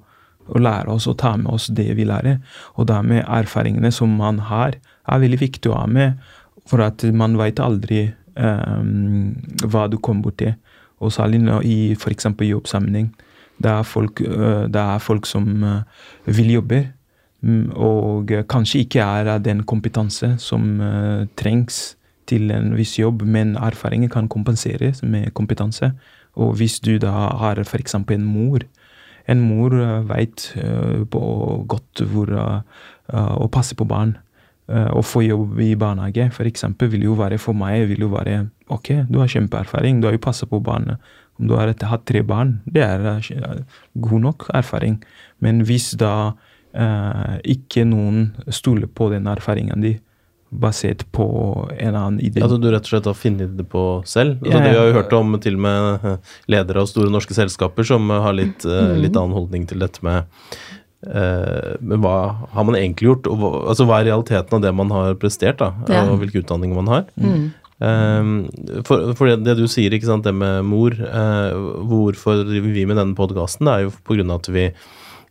[0.49, 2.39] å lære oss og ta med oss det vi lærer.
[2.77, 6.19] Og dermed erfaringene som man har, er veldig viktig å ha med.
[6.67, 10.53] For at man veit aldri um, hva du kommer borti.
[11.01, 12.27] Og særlig nå i f.eks.
[12.41, 13.13] jobbsammenheng.
[13.63, 15.81] Det er folk, øh, det er folk som øh,
[16.27, 16.89] vil jobbe,
[17.41, 21.97] mm, og kanskje ikke er av den kompetanse som øh, trengs
[22.27, 25.93] til en viss jobb, men erfaringer kan kompenseres med kompetanse.
[26.37, 27.95] Og hvis du da har f.eks.
[27.95, 28.67] en mor
[29.27, 30.53] En mor uh, veit
[31.11, 32.61] godt hvor øh,
[33.11, 34.13] å passe på barn.
[34.67, 38.11] Eh, Å få jobb i barnehage for eksempel, vil jo være for meg vil jo
[38.17, 40.99] være Ok, du har kjempeerfaring, du har jo passa på barnet.
[41.39, 43.61] Om du har hatt tre barn, det er eh,
[43.95, 44.97] god nok erfaring.
[45.39, 46.33] Men hvis da
[46.75, 50.03] eh, ikke noen stoler på den erfaringen din,
[50.51, 51.27] basert på
[51.75, 54.39] en annen idé altså du rett og slett har funnet det på selv?
[54.39, 54.71] Altså, Ja, ja.
[54.71, 56.07] Vi har jo hørt om til og med
[56.53, 60.31] ledere av store norske selskaper som har litt, eh, litt annen holdning til dette med
[61.07, 62.17] Uh, men hva
[62.51, 63.29] har man egentlig gjort?
[63.31, 65.69] Og hva, altså, hva er realiteten av det man har prestert, da?
[65.93, 66.03] Ja.
[66.11, 67.05] Og hvilke utdanninger man har?
[67.21, 67.53] Mm.
[67.77, 68.31] Um,
[68.89, 71.53] for, for det, det du sier, ikke sant, det med mor uh,
[71.85, 73.69] Hvorfor driver vi med denne podkasten?
[73.69, 73.93] Det er jo
[74.33, 74.71] av at vi,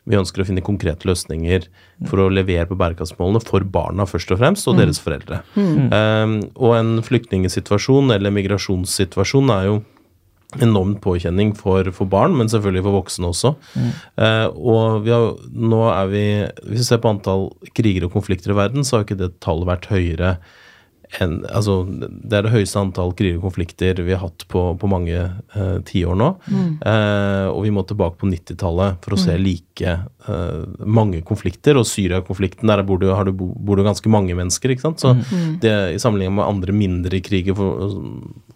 [0.06, 1.65] vi ønsker å finne konkrete løsninger
[2.10, 5.41] for å levere på bærekraftsmålene for barna først og fremst, og deres foreldre.
[5.58, 9.80] Um, og en flyktningsituasjon eller migrasjonssituasjon er jo
[10.63, 13.52] enormt påkjenning for, for barn, men selvfølgelig for voksne også.
[14.22, 16.26] Eh, og vi har, nå er vi
[16.70, 19.68] Hvis vi ser på antall kriger og konflikter i verden, så har ikke det tallet
[19.68, 20.36] vært høyere
[21.23, 24.89] enn Altså, det er det høyeste antall kriger og konflikter vi har hatt på, på
[24.89, 25.17] mange
[25.56, 26.30] uh, tiår nå.
[26.86, 29.95] Eh, og vi må tilbake på 90-tallet for å se like
[30.28, 31.80] uh, mange konflikter.
[31.80, 34.73] Og Syria-konflikten, der bor det, bor det ganske mange mennesker.
[34.73, 35.04] ikke sant?
[35.04, 35.15] Så
[35.63, 37.95] det, I sammenligning med andre mindre kriger, for,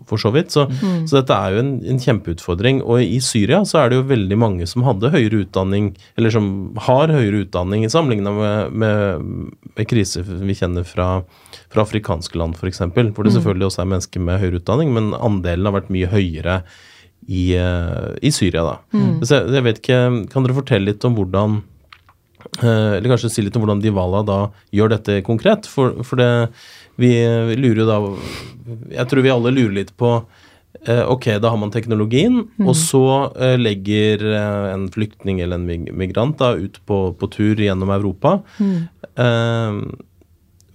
[0.10, 0.52] for så vidt.
[0.56, 0.65] Så,
[1.08, 2.82] så dette er jo en, en kjempeutfordring.
[2.86, 6.52] Og i Syria så er det jo veldig mange som hadde høyere utdanning, eller som
[6.89, 11.10] har høyere utdanning, sammenligna med, med, med kriser vi kjenner fra,
[11.72, 12.84] fra afrikanske land, f.eks.
[12.89, 16.62] Hvor det selvfølgelig også er mennesker med høyere utdanning, men andelen har vært mye høyere
[17.30, 18.78] i, eh, i Syria, da.
[19.22, 20.00] Så jeg, jeg vet ikke,
[20.32, 21.60] Kan dere fortelle litt om hvordan
[22.62, 24.39] eller kanskje si litt om hvordan Divala da
[24.75, 25.67] gjør dette konkret.
[25.69, 26.30] For, for det,
[26.99, 27.13] vi,
[27.60, 27.97] lurer jo da
[28.97, 30.12] Jeg tror vi alle lurer litt på
[30.86, 33.06] eh, Ok, da har man teknologien, og så
[33.39, 38.39] eh, legger eh, en flyktning eller en migrant da ut på, på tur gjennom Europa.
[38.60, 39.82] Eh,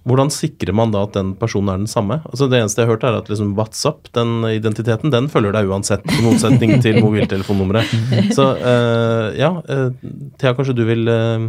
[0.05, 2.19] hvordan sikrer man da at den personen er den samme?
[2.29, 5.69] Altså Det eneste jeg har hørt, er at liksom WhatsApp, den identiteten, den følger deg
[5.71, 7.89] uansett, i motsetning til mobiltelefonnummeret.
[8.37, 9.89] Så uh, ja, uh,
[10.37, 11.47] Thea, kanskje du vil uh,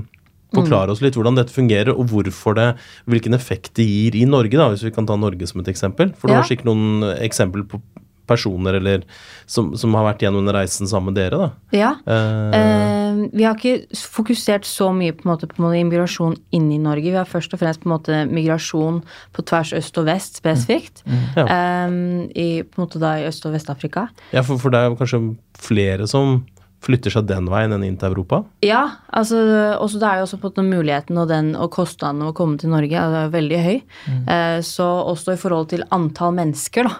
[0.56, 2.66] Forklare oss litt hvordan dette fungerer, og hvorfor det,
[3.10, 6.14] hvilken effekt det gir i Norge, da, hvis vi kan ta Norge som et eksempel.
[6.16, 6.40] For du Ja.
[6.40, 7.80] har sikkert noen eksempler på
[8.26, 9.04] personer eller,
[9.46, 11.38] som, som har vært gjennom den reisen sammen med dere.
[11.46, 11.76] da.
[11.76, 11.92] Ja.
[12.06, 12.96] Uh, uh,
[13.32, 17.10] vi har ikke fokusert så mye på, måte, på immigrasjon inn i Norge.
[17.10, 19.02] Vi har først og fremst på måte migrasjon
[19.36, 21.04] på tvers øst og vest spesifikt.
[21.36, 21.46] Ja.
[21.46, 21.96] Eh,
[22.36, 24.08] i, på en måte da i Øst- og Vest-Afrika.
[24.32, 25.20] ja, for, for det er kanskje
[25.60, 26.40] flere som
[26.84, 28.42] flytter seg den veien enn inn til Europa.
[28.64, 29.40] Ja, altså,
[29.80, 32.60] også det er jo også på den muligheten og, den, og kostnaden av å komme
[32.60, 33.76] til Norge er veldig høy.
[34.06, 36.98] Eh, så også i forhold til antall mennesker da,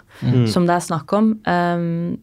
[0.51, 1.35] som det er snakk om.
[1.47, 2.17] eh,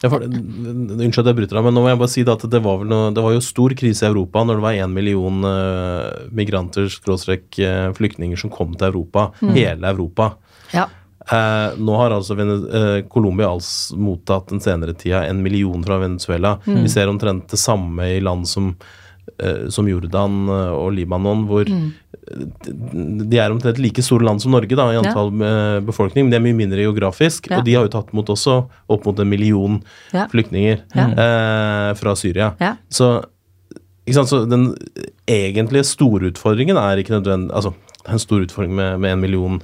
[0.00, 2.60] Ja, for, unnskyld at jeg bryter deg, men nå må jeg bare si at det
[2.64, 5.44] var, vel noe, det var jo stor krise i Europa når det var én million
[5.44, 9.30] uh, migranter, skråstrek eh, flyktninger, som kom til Europa.
[9.42, 10.34] Hele Europa.
[10.72, 10.88] ja.
[11.30, 16.56] Eh, nå har altså eh, Colombia altså mottatt den senere tida en million fra Venezuela.
[16.66, 18.72] Vi ser omtrent det samme i land som,
[19.38, 21.78] eh, som Jordan eh, og Libanon, hvor de,
[23.30, 25.80] de er omtrent like store land som Norge da, i antall ja.
[25.86, 27.46] befolkning, men de er mye mindre geografisk.
[27.50, 27.60] Ja.
[27.60, 28.56] Og de har jo tatt imot også
[28.90, 29.78] opp mot en million
[30.14, 30.26] Ja.
[30.30, 32.52] flyktninger eh, fra Syria.
[32.90, 33.12] Så,
[34.10, 34.72] så den
[35.30, 37.74] egentlige store utfordringen er ikke nødvendig Altså,
[38.08, 39.62] en stor utfordring med, med en million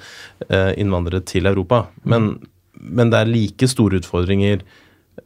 [0.51, 2.39] eh, innvandrere til Europa, men,
[2.81, 4.61] men det er like store utfordringer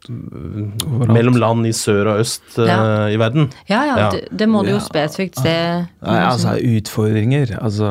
[0.08, 1.10] Overalt.
[1.12, 3.08] mellom land i sør og øst eh, Ja.
[3.10, 3.48] i verden.
[3.68, 4.10] Ja, ja, Ja.
[4.14, 4.84] Det, det må du jo Ja.
[4.84, 5.54] spesifikt se.
[6.02, 7.90] Nei, altså utfordringer Altså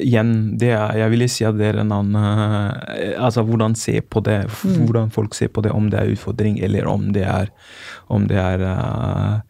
[0.00, 4.00] igjen, det er, jeg ville si at det er en annen eh, Altså hvordan se
[4.00, 7.50] på det, hvordan folk ser på det, om det er utfordring eller om det er
[8.08, 9.40] Om det er eh,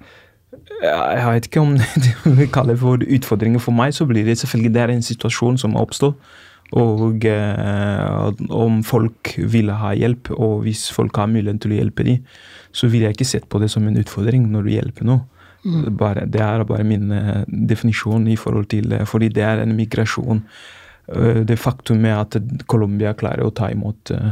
[0.81, 3.63] Jeg vet ikke om det vi kaller det for utfordringer.
[3.63, 6.15] For meg så blir det selvfølgelig det er en situasjon som oppstår.
[6.81, 12.07] Og eh, om folk vil ha hjelp, og hvis folk har muligheten til å hjelpe
[12.07, 12.21] dem,
[12.71, 15.27] så vil jeg ikke sett på det som en utfordring når du hjelper noe.
[15.61, 19.61] Det Bare, det er bare min eh, definisjon i forhold til eh, Fordi det er
[19.61, 20.41] en migrasjon.
[21.11, 22.39] Eh, det faktum er at
[22.71, 24.31] Colombia klarer å ta imot eh,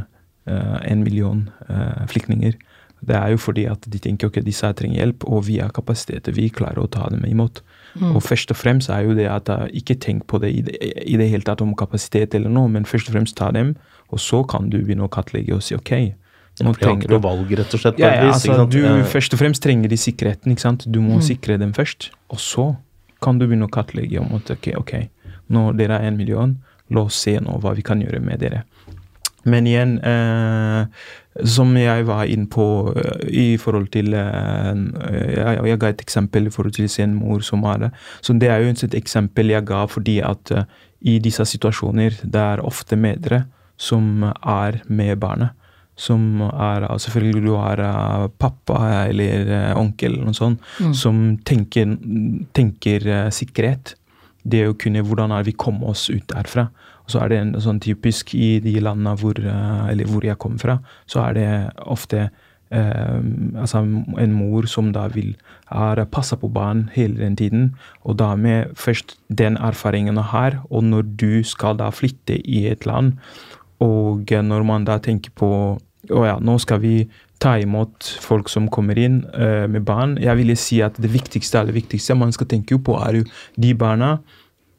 [0.48, 2.56] en million eh, flyktninger.
[3.00, 6.30] Det er jo fordi at de tenker ok, disse trenger hjelp, og vi har kapasitet.
[6.34, 7.62] Vi klarer å ta dem imot.
[7.98, 10.78] Og først og fremst er jo det at jeg ikke tenk på det i, det
[11.06, 13.74] i det hele tatt om kapasitet eller noe, men først og fremst ta dem,
[14.12, 15.94] og så kan du begynne å kartlegge og si ok.
[16.58, 18.00] Nå har trenger noe valg, rett og slett.
[18.02, 18.94] ja, ja, vis, altså, du, ja.
[19.06, 20.52] først og fremst trenger de sikkerheten.
[20.52, 20.86] ikke sant?
[20.90, 22.10] Du må sikre dem først.
[22.34, 22.66] Og så
[23.22, 24.94] kan du begynne å kartlegge om at ok, ok,
[25.54, 26.56] nå dere er en million,
[26.94, 28.64] la oss se nå hva vi kan gjøre med dere.
[29.48, 30.86] Men igjen, eh,
[31.46, 34.72] som jeg var inne på eh, i forhold til eh,
[35.36, 37.92] jeg, jeg ga et eksempel i forhold til sin mor som har det.
[38.20, 40.66] Så det er jo et eksempel jeg ga fordi at eh,
[41.00, 43.44] i disse situasjoner det er ofte mødre
[43.78, 45.54] som er med barnet.
[45.98, 50.62] Som er Selvfølgelig du har eh, pappa eller eh, onkel eller noe sånt,
[50.94, 51.96] som tenker,
[52.54, 53.94] tenker sikkerhet.
[54.48, 56.68] Det å kunne Hvordan er vi kommet oss ut derfra?
[57.08, 60.78] Så er det en sånn typisk i de landene hvor, eh, hvor jeg kommer fra,
[61.08, 61.48] så er det
[61.88, 62.28] ofte
[62.70, 63.18] eh,
[63.56, 63.82] altså
[64.20, 65.34] en mor som da vil
[65.72, 67.70] har passa på barn hele den tiden,
[68.04, 72.86] og da med først den erfaringen her, og når du skal da flytte i et
[72.88, 73.16] land,
[73.80, 75.50] og når man da tenker på
[76.08, 76.94] å ja, nå skal vi
[77.42, 80.16] ta imot folk som kommer inn eh, med barn.
[80.22, 83.26] Jeg ville si at det viktigste aller viktigste man skal tenke på, er jo
[83.60, 84.16] de barna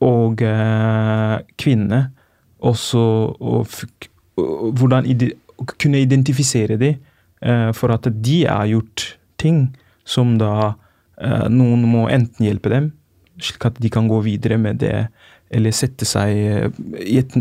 [0.04, 2.10] og eh, kvinnene.
[2.60, 3.00] Også
[3.40, 3.68] og,
[4.76, 5.32] hvordan ide,
[5.80, 6.96] kunne identifisere de,
[7.42, 9.70] eh, for at de har gjort ting
[10.08, 10.74] som da
[11.22, 12.92] eh, noen må enten hjelpe dem,
[13.40, 15.08] slik at de kan gå videre med det,
[15.50, 17.36] eller sette seg, eh, i et,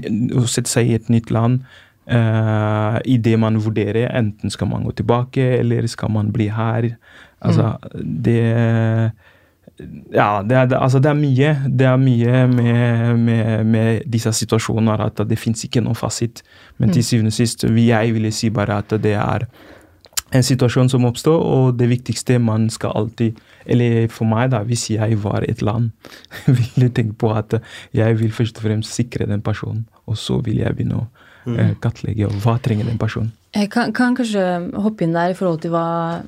[0.49, 1.63] sette seg i et nytt land.
[2.09, 6.87] Uh, I det man vurderer, enten skal man gå tilbake, eller skal man bli her.
[7.45, 9.13] Altså, det
[10.13, 11.55] Ja, det er, det, altså det er mye.
[11.71, 16.43] Det er mye med, med, med disse situasjonene at det fins ikke noen fasit.
[16.79, 19.47] Men til syvende og sist, vil jeg ville si bare at det er
[20.35, 23.39] en situasjon som oppstår, og det viktigste man skal alltid
[23.69, 25.91] Eller for meg, da, hvis jeg var et land,
[26.47, 27.59] ville jeg tenke på at
[27.93, 31.07] jeg vil først og fremst sikre den personen, og så vil jeg begynne å
[31.53, 33.33] eh, kartlegge og hva trenger den personen.
[33.57, 34.43] Jeg kan, kan kanskje
[34.77, 36.21] hoppe inn der i forhold til hva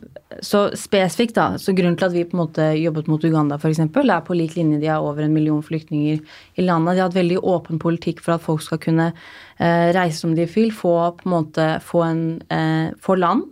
[0.46, 1.58] Så spesifikt, da.
[1.58, 4.54] Så grunnen til at vi på en måte jobbet mot Uganda, f.eks., er på lik
[4.56, 4.78] linje.
[4.80, 6.20] De har over en million flyktninger
[6.54, 6.94] i landet.
[6.94, 10.46] De har hatt veldig åpen politikk for at folk skal kunne eh, reise som de
[10.46, 13.42] vil, få på en måte få, en, eh, få land,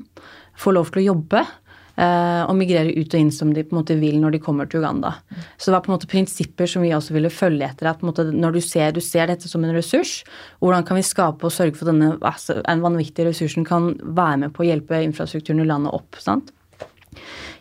[0.57, 1.43] få lov til å jobbe.
[1.99, 4.69] Eh, og migrere ut og inn som de på en måte vil når de kommer
[4.69, 5.15] til Uganda.
[5.57, 7.91] Så det var på en måte prinsipper som vi også ville følge etter.
[7.91, 10.23] at måte Når du ser, du ser dette som en ressurs,
[10.61, 14.45] hvordan kan vi skape og sørge for at denne altså, en vanvittige ressursen kan være
[14.45, 16.23] med på å hjelpe infrastrukturen i landet opp?
[16.23, 16.53] sant?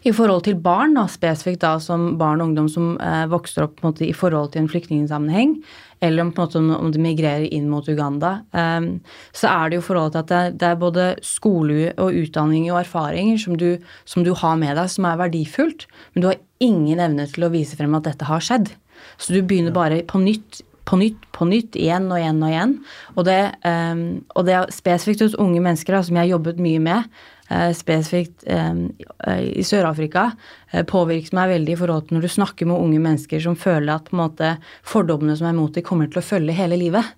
[0.08, 3.82] I forhold til barn, da, spesifikt da som barn og ungdom som eh, vokser opp
[3.84, 5.58] måte, i forhold til en flyktningsammenheng,
[6.06, 8.92] eller om, måte, om de migrerer inn mot Uganda, eh,
[9.36, 12.84] så er det jo forholdet til at det, det, er både skole og utdanning og
[12.84, 13.70] erfaringer som du,
[14.06, 17.54] som du har med deg, som er verdifullt, men du har ingen evne til å
[17.54, 18.74] vise frem at dette har skjedd.
[19.22, 22.76] Så du begynner bare på nytt på nytt, på nytt, igjen og igjen og igjen.
[23.16, 24.04] Og det, um,
[24.40, 28.44] og det er spesifikt hos unge mennesker da, som jeg har jobbet mye med, spesifikt
[28.52, 30.30] eh, i Sør-Afrika
[30.72, 33.94] eh, påvirker meg veldig i forhold til når du snakker med unge mennesker som føler
[33.96, 34.56] at måte,
[34.88, 37.16] fordommene som er mot dem, kommer til å følge hele livet.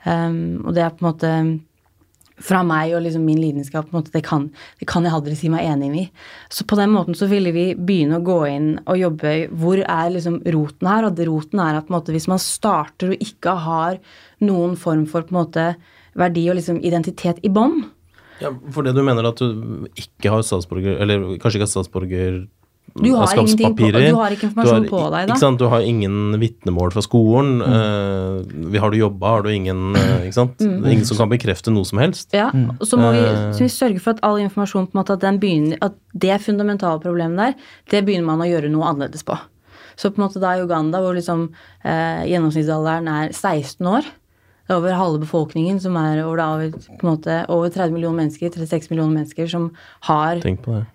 [0.00, 1.32] Um, og det er på en måte
[2.40, 4.46] fra meg og liksom min lidenskap måte, det kan,
[4.80, 6.04] det kan, jeg aldri si meg enig i.
[6.48, 10.12] Så på den måten så ville vi begynne å gå inn og jobbe Hvor er
[10.14, 11.06] liksom roten her?
[11.10, 14.00] Og roten er at måte, hvis man starter og ikke har
[14.40, 15.74] noen form for måte
[16.18, 17.84] verdi og liksom identitet i bånn,
[18.40, 22.40] ja, For det du mener at du ikke har statsborger, eller kanskje ikke har statsborger
[22.94, 23.44] du har, på,
[23.86, 25.34] du har ikke informasjon har, på deg, da.
[25.34, 25.60] Ikke sant?
[25.60, 27.60] Du har ingen vitnemål fra skolen.
[27.62, 28.64] Mm.
[28.66, 30.58] Uh, har du jobba, har du ingen uh, Ikke sant?
[30.58, 30.88] Mm.
[30.96, 32.34] Ingen som kan bekrefte noe som helst.
[32.34, 33.52] Ja, og så må vi, eh.
[33.54, 35.94] så vi sørge for at all informasjon på en måte, at, den begynner, at
[36.26, 39.38] det fundamentale problemet der, det begynner man å gjøre noe annerledes på.
[40.00, 44.10] Så på en måte da i Uganda, hvor liksom uh, gjennomsnittsalderen er 16 år,
[44.70, 48.92] det er over halve befolkningen som er over, over, måte, over 30 millioner mennesker, 36
[48.92, 49.64] millioner mennesker som
[50.06, 50.38] har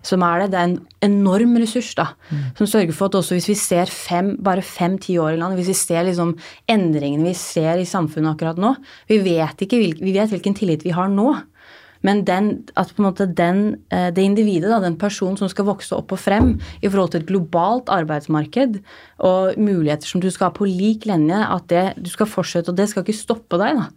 [0.00, 0.46] Som er det.
[0.54, 2.46] Det er en enorm ressurs da, mm.
[2.56, 5.74] som sørger for at også hvis vi ser fem, bare fem-ti år i landet, hvis
[5.74, 6.32] vi ser liksom
[6.72, 8.72] endringene vi ser i samfunnet akkurat nå
[9.10, 11.34] Vi vet, ikke, vi vet hvilken tillit vi har nå.
[12.06, 15.66] Men den, at på en måte den, eh, det individet, da, den personen som skal
[15.68, 18.78] vokse opp og frem i forhold til et globalt arbeidsmarked
[19.26, 22.78] og muligheter som du skal ha på lik linje, at det, du skal fortsette, og
[22.78, 23.82] det skal ikke stoppe deg.
[23.82, 23.90] da.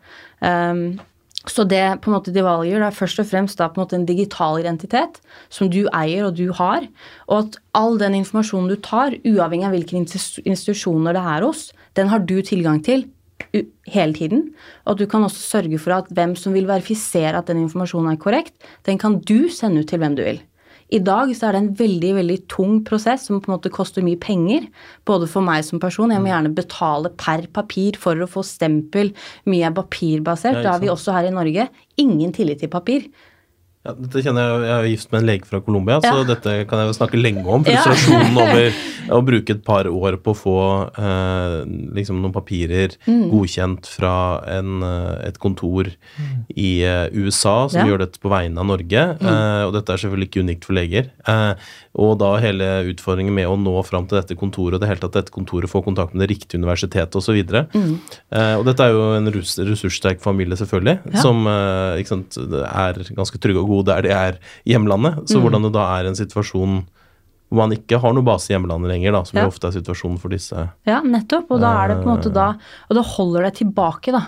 [0.71, 0.99] Um,
[1.47, 4.59] så det på en måte de valger, er først og fremst da en en digital
[4.59, 6.83] identitet som du eier og du har,
[7.27, 9.95] og at all den informasjonen du tar, uavhengig av hvilke
[10.45, 13.07] institusjoner det er hos, den har du tilgang til
[13.89, 14.45] hele tiden.
[14.85, 18.13] Og at du kan også sørge for at hvem som vil verifisere at den informasjonen
[18.13, 20.41] er korrekt, den kan du sende ut til hvem du vil.
[20.89, 24.01] I dag så er det en veldig veldig tung prosess som på en måte koster
[24.05, 24.65] mye penger.
[25.05, 29.13] Både for meg som person, jeg må gjerne betale per papir for å få stempel.
[29.45, 30.63] Mye er papirbasert.
[30.65, 31.67] Da har vi også her i Norge
[32.01, 33.05] ingen tillit til papir.
[33.89, 36.13] Ja, dette kjenner Jeg jeg er gift med en lege fra Colombia, ja.
[36.13, 37.65] så dette kan jeg jo snakke lenge om.
[37.65, 38.43] Frustrasjonen ja.
[38.45, 40.59] over å bruke et par år på å få
[40.99, 41.55] eh,
[41.97, 43.23] liksom noen papirer mm.
[43.31, 44.13] godkjent fra
[44.57, 46.35] en, eh, et kontor mm.
[46.53, 49.05] i uh, USA som gjør dette på vegne av Norge.
[49.19, 49.29] Mm.
[49.31, 51.09] Eh, og dette er selvfølgelig ikke unikt for leger.
[51.29, 55.03] Eh, og da hele utfordringen med å nå fram til dette kontoret, og det hele
[55.03, 57.39] tatt dette kontoret får kontakt med det riktige universitetet osv.
[57.73, 57.95] Mm.
[58.35, 61.47] Eh, og dette er jo en ressurssterk familie, selvfølgelig, som
[62.07, 62.37] sant,
[62.69, 65.25] er ganske trygge og gode der de er hjemlandet.
[65.29, 65.45] Så mm.
[65.45, 66.81] hvordan det da er en situasjon
[67.49, 69.47] hvor man ikke har noe base i hjemlandet lenger, da, som ja.
[69.49, 70.67] ofte er situasjonen for disse.
[70.85, 71.49] Ja, nettopp.
[71.55, 72.51] Og da er det på en måte da
[72.89, 74.27] Og da holder det tilbake, da.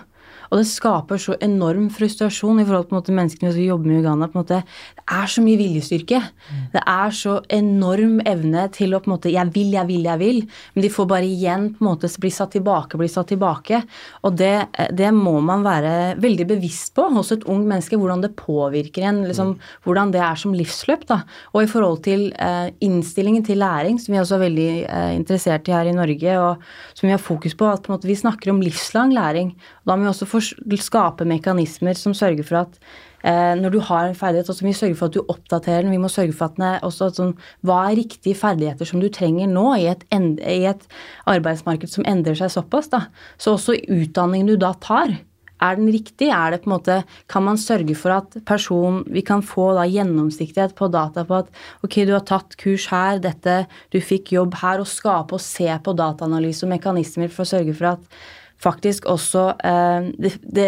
[0.52, 4.28] Og det skaper så enorm frustrasjon i forhold til måte, menneskene som jobber med Uganda.
[4.34, 4.64] måte,
[5.00, 6.20] Det er så mye viljestyrke.
[6.20, 6.64] Mm.
[6.74, 10.20] Det er så enorm evne til å på en måte Jeg vil, jeg vil, jeg
[10.20, 10.42] vil.
[10.76, 13.82] Men de får bare igjen på en måte bli satt tilbake, bli satt tilbake.
[14.24, 17.96] Og det, det må man være veldig bevisst på hos et ungt menneske.
[17.96, 19.24] Hvordan det påvirker en.
[19.28, 19.72] Liksom, mm.
[19.86, 21.08] Hvordan det er som livsløp.
[21.08, 21.22] da.
[21.56, 25.68] Og i forhold til eh, innstillingen til læring, som vi også er veldig eh, interessert
[25.70, 26.60] i her i Norge, og
[26.94, 29.56] som vi har fokus på, at på måte vi snakker om livslang læring.
[29.82, 32.78] Og da må vi også få skape mekanismer som sørger for at
[33.24, 35.96] eh, når du har en ferdighet, så må vi sørge for at du oppdaterer den.
[35.96, 37.34] Vi må sørge for at den er også sånn,
[37.66, 40.88] Hva er riktige ferdigheter som du trenger nå i et, i et
[41.30, 42.92] arbeidsmarked som endrer seg såpass?
[42.94, 43.06] da.
[43.38, 45.20] Så også utdanningen du da tar,
[45.62, 46.30] er den riktig?
[46.34, 49.86] Er det på en måte, Kan man sørge for at person, vi kan få da
[49.86, 51.50] gjennomsiktighet på data på at
[51.86, 55.70] ok, du har tatt kurs her, dette, du fikk jobb her, og skape og se
[55.70, 58.22] på dataanalyse og mekanismer for å sørge for at
[58.62, 60.68] faktisk også eh, det, det,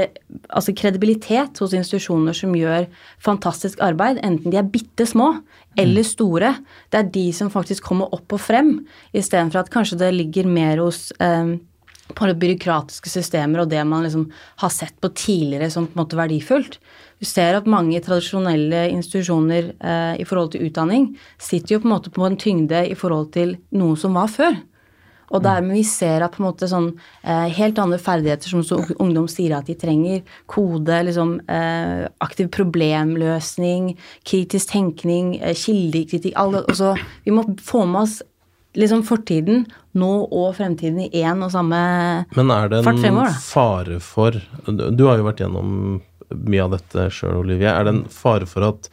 [0.50, 2.88] altså kredibilitet hos institusjoner som gjør
[3.22, 5.36] fantastisk arbeid, enten de er bitte små
[5.80, 6.56] eller store.
[6.94, 8.76] Det er de som faktisk kommer opp og frem,
[9.14, 11.56] istedenfor at kanskje det ligger mer hos eh,
[12.14, 14.28] på byråkratiske systemer og det man liksom
[14.62, 16.78] har sett på tidligere som på en måte verdifullt.
[17.22, 21.96] Du ser at mange tradisjonelle institusjoner eh, i forhold til utdanning sitter jo på en
[21.96, 24.58] måte på en tyngde i forhold til noe som var før.
[25.32, 26.90] Og dermed vi ser at på en måte sånn
[27.22, 30.22] eh, helt andre ferdigheter som så ungdom sier at de trenger,
[30.52, 33.94] kode, liksom eh, aktiv problemløsning,
[34.28, 36.94] kritisk tenkning, eh, kildekritikk alle, altså,
[37.24, 38.22] Vi må få med oss
[38.78, 41.80] liksom fortiden, nå og fremtiden i én og samme
[42.34, 46.00] Men er det en fremover, fare for Du har jo vært gjennom
[46.34, 48.90] mye av dette sjøl, Olivia, Er det en fare for at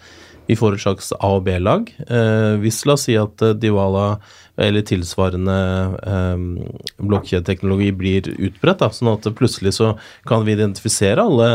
[0.51, 1.91] vi får et slags A- og B-lag.
[2.11, 4.19] Eh, hvis la oss si at eh, Diwala
[4.61, 5.57] eller tilsvarende
[6.13, 6.43] eh,
[7.01, 9.95] blokkjedeteknologi blir utbredt, da, sånn at plutselig så
[10.29, 11.51] kan vi identifisere alle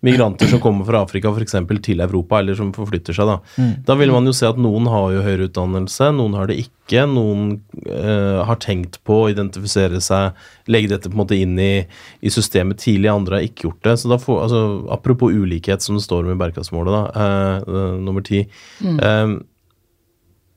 [0.00, 1.56] migranter som kommer fra Afrika f.eks.
[1.82, 3.30] til Europa, eller som forflytter seg.
[3.30, 6.58] Da Da vil man jo se at noen har jo høyere utdannelse, noen har det
[6.62, 7.04] ikke.
[7.10, 10.38] Noen eh, har tenkt på å identifisere seg,
[10.70, 11.84] legge dette på en måte inn i,
[12.22, 13.98] i systemet tidlig, andre har ikke gjort det.
[13.98, 17.94] Så da får, altså, Apropos ulikhet, som det står om i bærekraftsmålet, da, eh, eh,
[18.06, 18.46] nummer ti.
[18.82, 19.38] Eh,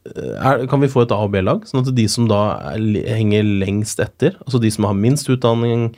[0.10, 2.41] er, kan vi få et A- og B-lag, sånn at de som da
[2.74, 2.82] er,
[3.20, 5.91] henger lengst etter, altså de som har minst utdanning,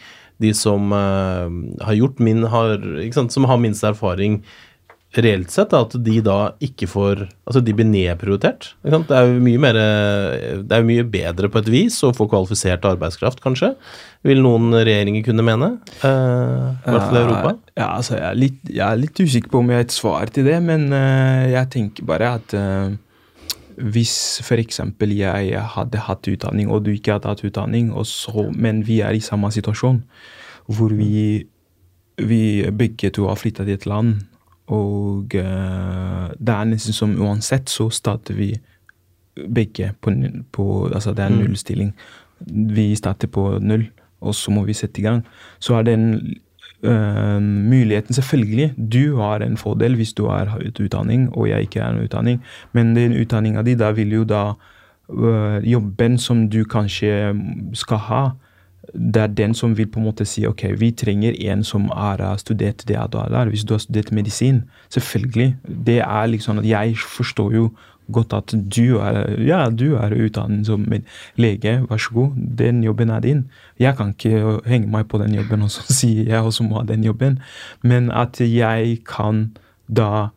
[0.44, 1.48] de som uh,
[1.86, 2.82] har gjort min, har,
[3.16, 4.42] sant, som har minst erfaring
[5.14, 8.72] reelt sett, da, at de da ikke får Altså de blir nedprioritert.
[8.82, 9.78] Det er jo mye mer
[10.66, 13.74] Det er mye bedre på et vis å få kvalifisert arbeidskraft, kanskje.
[14.26, 15.70] Vil noen regjeringer kunne mene.
[16.02, 17.54] Uh, I hvert fall i Europa.
[17.54, 19.96] Eh, Ja, altså, jeg, er litt, jeg er litt usikker på om jeg har et
[19.96, 22.94] svar til det, men uh, jeg tenker bare at eh,
[23.78, 24.80] hvis f.eks.
[25.00, 29.20] jeg hadde hatt utdanning, og du ikke hadde hatt utdanning, så, men vi er i
[29.20, 30.04] samme situasjon,
[30.68, 31.46] hvor vi,
[32.18, 34.14] vi begge to har flytta til et land,
[34.68, 38.54] og uh, det er nesten som uansett så starter vi
[39.36, 40.14] begge på,
[40.52, 41.38] på Altså det er Mm.
[41.38, 41.94] nullstilling.
[42.76, 43.90] Vi starter på null,
[44.22, 45.26] og så må vi sette i gang.
[45.60, 46.36] Så er den
[46.84, 51.82] øh, muligheten Selvfølgelig, du har en fordel hvis du har høyt utdanning, og jeg ikke
[51.82, 54.54] har en utdanning, men den utdanninga di, da vil jo da
[55.10, 57.36] uh, Jobben som du kanskje
[57.74, 58.24] skal ha,
[58.94, 62.22] det er den som vil på en måte si ok, vi trenger en som har
[62.22, 63.50] uh, studert det du har der.
[63.50, 65.56] Hvis du har studert medisin, selvfølgelig.
[65.86, 67.72] Det er liksom at jeg forstår jo
[68.14, 70.86] godt at du er ja, du er utdannet som
[71.40, 73.46] lege, vær så god, den jobben er din.
[73.80, 76.88] Jeg kan ikke henge meg på den jobben og så si jeg også må ha
[76.88, 77.40] den jobben.
[77.82, 79.52] Men at jeg kan
[79.88, 80.30] da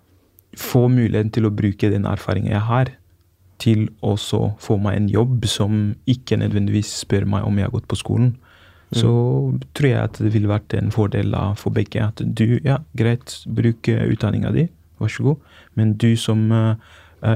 [0.57, 2.95] få muligheten til å bruke den erfaringen jeg har,
[3.61, 7.89] til også få meg en jobb som ikke nødvendigvis spør meg om jeg har gått
[7.89, 8.35] på skolen.
[8.95, 9.11] Så
[9.75, 12.05] tror jeg at det ville vært en fordel for begge.
[12.05, 14.69] At du, ja, greit, bruk eh, utdanninga di,
[15.01, 15.57] vær så god.
[15.75, 16.77] Men du som eh,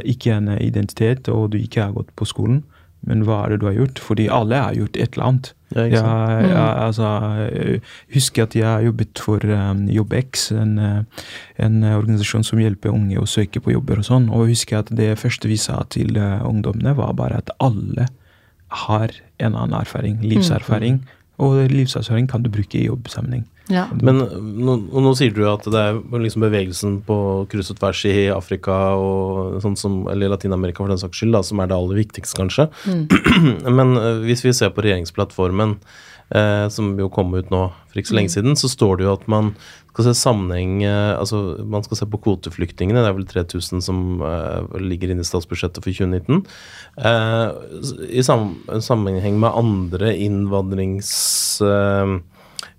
[0.05, 2.63] ikke en identitet, og du ikke har gått på skolen,
[3.09, 4.01] men hva er det du har gjort?
[4.05, 5.51] Fordi alle har gjort et eller annet.
[5.71, 6.31] Ja, ikke sant?
[6.31, 7.11] Jeg, jeg, altså,
[7.55, 7.81] jeg
[8.17, 11.27] husker at jeg har jobbet for um, JobbX, en, eh,
[11.65, 14.29] en organisasjon som hjelper unge å søke på jobber og sånn.
[14.29, 18.11] Og jeg husker at det første vi sa til uh, ungdommene, var bare at alle
[18.85, 20.21] har en annen erfaring.
[20.27, 21.01] Livserfaring.
[21.41, 23.47] Og livserfaring kan du bruke i jobbsammenheng.
[23.71, 23.87] Ja.
[24.03, 24.21] Men
[24.61, 27.17] nå, nå sier du at det er liksom bevegelsen på
[27.51, 31.45] kryss og tvers i Afrika og sånn som, eller Latin-Amerika for den saks skyld, da,
[31.47, 32.69] som er det aller viktigste, kanskje.
[33.79, 35.79] Men eh, hvis vi ser på regjeringsplattformen,
[36.37, 39.15] eh, som jo kom ut nå for ikke så lenge siden, så står det jo
[39.17, 39.53] at man
[39.91, 44.23] skal se sammenheng eh, Altså man skal se på kvoteflyktningene, det er vel 3000 som
[44.27, 46.45] eh, ligger inne i statsbudsjettet for 2019.
[47.11, 47.47] Eh,
[48.21, 51.11] I sam sammenheng med andre innvandrings...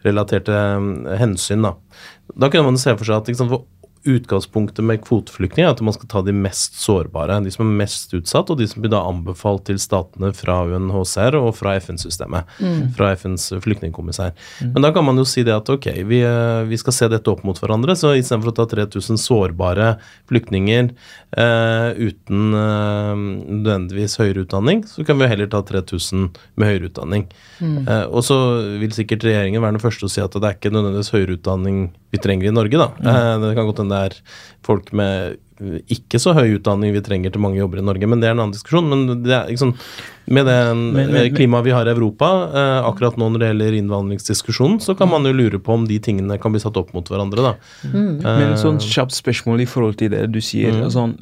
[0.06, 1.62] Relaterte eh, hensyn.
[1.66, 1.76] Da
[2.36, 3.66] Da kunne man se for seg at sant, for
[4.08, 8.14] utgangspunktet med kvoteflyktninger er at man skal ta de mest sårbare, de som er mest
[8.18, 12.49] utsatt, og de som blir da anbefalt til statene fra UNHCR og fra FN-systemet,
[12.97, 14.34] fra FNs flyktningkommissær.
[14.74, 17.30] Men da kan man jo si det at ok, vi, eh, vi skal se dette
[17.32, 19.93] opp mot hverandre, så istedenfor å ta 3000 sårbare
[20.32, 23.24] flyktninger eh, uten eh,
[23.62, 27.28] nødvendigvis høyere utdanning, så kan vi heller ta 3000 med høyere utdanning.
[27.62, 28.38] Eh, og så
[28.82, 31.84] vil sikkert regjeringen være den første å si at det er ikke nødvendigvis høyere utdanning
[32.12, 32.89] vi trenger i Norge, da.
[32.99, 34.20] Eh, det kan godt hende det er
[34.66, 38.22] folk med eh, ikke så høy utdanning vi trenger til mange jobber i Norge, men
[38.22, 38.88] det er en annen diskusjon.
[38.89, 39.74] Men det er sånn,
[40.32, 44.80] med det eh, klimaet vi har i Europa, eh, akkurat nå når det gjelder innvandringsdiskusjonen,
[44.84, 47.52] så kan man jo lure på om de tingene kan bli satt opp mot hverandre,
[47.52, 47.54] da.
[47.92, 50.82] Men sånn kjapt spørsmål i forhold til det du sier.
[50.82, 50.89] Mm.
[50.94, 51.16] Sånn,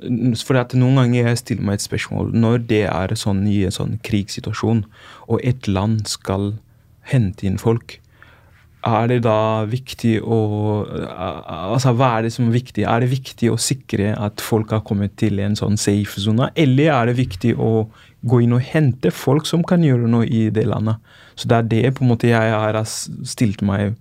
[0.46, 3.76] for at Noen ganger jeg stiller meg et spørsmål når det er sånn i en
[3.76, 4.86] sånn krigssituasjon,
[5.28, 6.54] og et land skal
[7.10, 8.00] hente inn folk.
[8.88, 10.38] Er det da viktig å
[10.88, 12.86] Altså, hva er det som er viktig?
[12.88, 16.94] Er det viktig å sikre at folk har kommet til en sånn safe zone, eller
[16.96, 17.90] er det viktig å
[18.30, 21.04] gå inn og hente folk som kan gjøre noe i det landet?
[21.36, 23.98] Så det er det på en måte jeg har stilt meg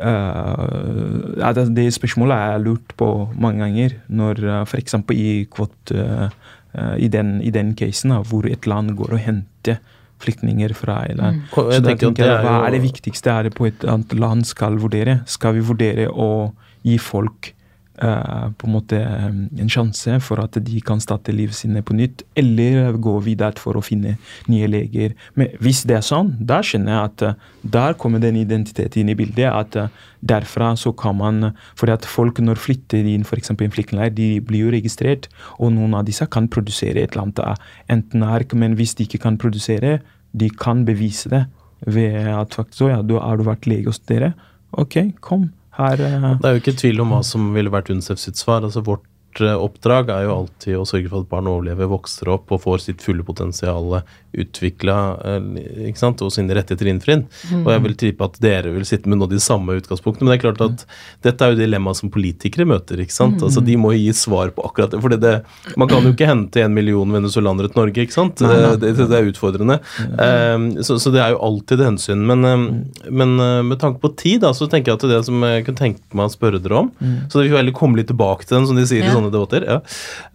[0.00, 3.06] Uh, det, spørsmålet spørsmålet har jeg lurt på
[3.36, 3.98] mange ganger.
[4.08, 4.96] Når uh, f.eks.
[5.12, 6.30] i kvot, uh,
[6.72, 9.76] uh, i, den, i den casen uh, hvor et land går og henter
[10.20, 11.42] flyktninger fra eller, Mm.
[11.54, 13.84] Så jeg da tenker tenker jeg, er Hva er det viktigste er det på et
[13.84, 15.20] annet land skal vurdere?
[15.26, 16.52] Skal vi vurdere å
[16.84, 17.54] gi folk
[18.00, 22.96] på en måte en sjanse for at de kan starte livet sine på nytt, eller
[22.96, 24.16] gå videre for å finne
[24.50, 25.16] nye leger.
[25.36, 29.12] Men hvis det er sånn, da skjønner jeg at uh, der kommer den identiteten inn
[29.12, 29.50] i bildet.
[29.50, 29.76] at
[30.20, 34.40] Derfra så kan man fordi at folk når flytter inn for i en flyktningleir, de
[34.44, 35.28] blir jo registrert,
[35.58, 39.22] og noen av disse kan produsere et eller annet enten ark, men hvis de ikke
[39.24, 40.00] kan produsere,
[40.32, 41.46] de kan bevise det
[41.86, 44.34] ved at faktisk, ja, du har du vært lege hos dere.
[44.76, 45.48] Ok, kom.
[45.80, 46.26] Her, uh...
[46.38, 48.62] Det er jo ikke tvil om hva som ville vært UNICEF sitt svar.
[48.66, 49.06] altså Vårt
[49.40, 52.82] Eh, oppdrag er jo alltid å sørge for at barn overlever, vokser opp og får
[52.88, 54.00] sitt fulle potensial
[54.30, 57.26] utvikla eh, og sine rettigheter innfridd.
[57.50, 57.62] Mm.
[57.62, 60.26] Og jeg vil tippe at dere vil sitte med noe av de samme utgangspunktene.
[60.26, 60.84] Men det er klart at
[61.26, 63.02] dette er jo dilemmaet som politikere møter.
[63.02, 63.38] ikke sant?
[63.38, 63.46] Mm.
[63.48, 65.00] Altså De må gi svar på akkurat det.
[65.02, 65.34] For det,
[65.80, 68.44] man kan jo ikke hente en million venezuelanere til Norge, ikke sant?
[68.44, 68.74] Nei, nei.
[68.82, 69.80] Det, det, er utfordrende.
[70.14, 72.26] Um, så, så, det er jo alltid et hensyn.
[72.28, 72.68] Men, um,
[73.08, 75.82] men uh, med tanke på tid, da, så tenker jeg at det som jeg kunne
[75.82, 77.16] tenke meg å spørre dere om mm.
[77.30, 79.12] Så det vil heller komme litt tilbake til den, som de sier ja.
[79.20, 79.66] Sånne debatter.
[79.68, 79.80] ja.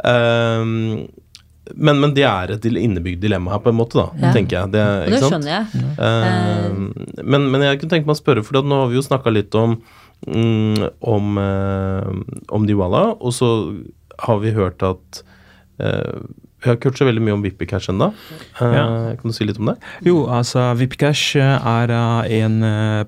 [0.05, 1.05] Um,
[1.73, 4.31] men, men, det er et innebygd dilemma her, på en måte, da, ja.
[4.36, 4.73] tenker jeg.
[4.75, 5.83] Det, det skjønner jeg.
[5.97, 9.33] Uh, men, men, jeg kunne tenke meg å spørre, for nå har vi jo snakka
[9.33, 9.79] litt om,
[10.29, 10.83] mm,
[11.15, 13.49] om, uh, om Diwala, og så
[14.27, 15.23] har vi hørt at
[15.81, 16.21] uh,
[16.66, 18.09] vi har ikke hørt så veldig mye om Vippicash ennå.
[18.57, 18.86] Uh, ja.
[19.20, 19.78] Kan du si litt om det?
[20.05, 22.59] Jo, altså Vippicash er uh, en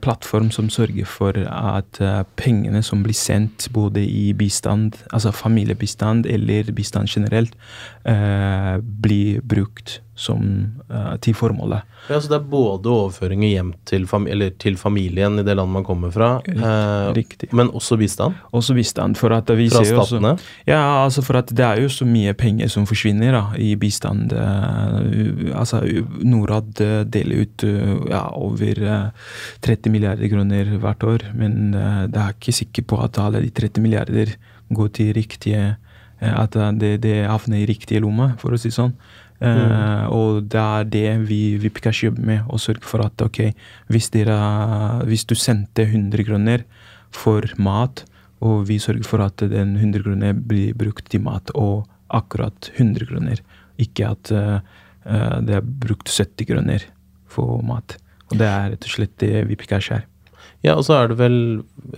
[0.04, 2.02] plattform som sørger for at
[2.40, 7.56] pengene som blir sendt både i bistand, altså familiebistand eller bistand generelt,
[8.04, 10.42] blir brukt som,
[10.90, 11.86] uh, til formålet.
[12.10, 14.26] Ja, Så det er både overføringer hjem til, fam
[14.60, 17.52] til familien i det landet man kommer fra, uh, Riktig.
[17.54, 18.34] men også bistand?
[18.52, 19.18] Også bistand.
[19.18, 20.34] for at vi fra statene?
[20.34, 23.76] Også, ja, altså for at det er jo så mye penger som forsvinner da, i
[23.76, 24.34] bistand.
[24.34, 25.84] Uh, altså
[26.24, 26.74] Norad
[27.06, 27.64] deler ut
[28.10, 29.12] ja, over
[29.62, 33.82] 30 milliarder kroner hvert år, men det er ikke sikker på at alle de 30
[33.84, 34.34] milliarder
[34.74, 35.78] går til riktige
[36.20, 38.96] At det, det havner i riktige lommer, for å si sånn.
[39.38, 39.70] Mm.
[39.70, 43.44] Uh, og det er det vi, vi Pikachu jobber med, å sørge for at ok,
[43.94, 44.38] hvis, dere,
[45.06, 46.64] hvis du sendte 100 kroner
[47.14, 48.04] for mat,
[48.42, 53.10] og vi sørger for at den 100 kroner blir brukt til mat, og akkurat 100
[53.10, 53.44] kroner,
[53.82, 54.58] ikke at uh,
[55.06, 56.88] uh, det er brukt 70 kroner
[57.30, 58.00] for mat.
[58.32, 60.08] Og det er rett og slett det vi Pikachu er.
[60.66, 61.36] Ja, og så er det vel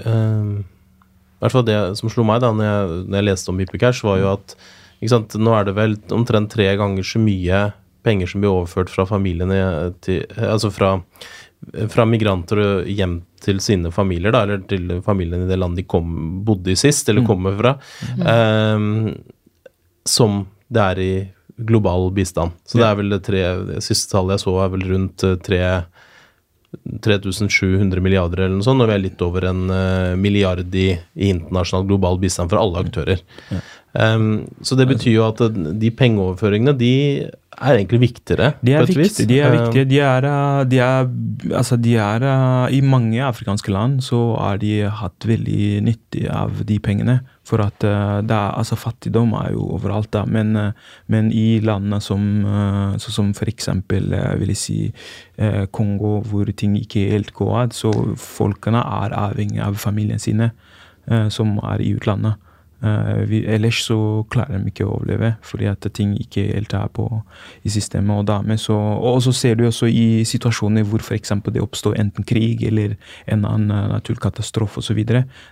[0.03, 4.03] I hvert fall det som slo meg da når jeg, når jeg leste om Hippiecash,
[4.03, 4.55] var jo at
[5.01, 7.69] nå er det vel omtrent tre ganger så mye
[8.03, 10.97] penger som blir overført fra familiene til Altså fra,
[11.91, 16.43] fra migranter hjem til sine familier, da, eller til familiene i det landet de kom,
[16.47, 17.27] bodde i sist, eller mm.
[17.27, 17.75] kommer fra,
[18.17, 18.23] mm.
[18.75, 19.13] um,
[20.07, 21.13] som det er i
[21.69, 22.55] global bistand.
[22.67, 22.83] Så ja.
[22.83, 23.41] det er vel det tre
[23.73, 25.63] Det siste tallet jeg så, er vel rundt eh, tre
[27.03, 31.31] 3700 milliarder eller noe sånt, og vi er litt over en uh, milliard i, i,
[31.31, 33.23] internasjonal global bistand for alle aktører.
[33.49, 33.61] Ja.
[33.93, 35.39] Um, så det betyr jo at
[35.81, 36.93] de pengeoverføringene, de
[37.59, 38.51] er egentlig viktigere.
[38.61, 39.85] De er, viktige, de er viktige.
[39.89, 41.07] De er, eh, de er,
[41.57, 46.61] altså de er eh, I mange afrikanske land så har de hatt veldig nytte av
[46.69, 47.17] de pengene.
[47.49, 47.89] For at det
[48.35, 50.21] er, altså fattigdom er jo overalt, da.
[50.29, 50.53] Men,
[51.09, 52.21] men i landene som,
[53.01, 54.75] så som eksempel vil jeg si
[55.73, 57.89] Kongo, hvor ting ikke helt går, så
[58.21, 60.51] folkene er avhengig av familien sine,
[61.33, 62.37] som er i utlandet.
[62.79, 63.97] Uh, vi, ellers så
[64.31, 67.07] klarer de ikke å overleve, fordi at ting ikke helt er på
[67.67, 68.21] i systemet.
[68.21, 71.33] Og, da, så, og så ser du også i situasjoner hvor f.eks.
[71.49, 72.95] det oppstår enten krig eller
[73.27, 75.03] en annen uh, naturkatastrofe osv.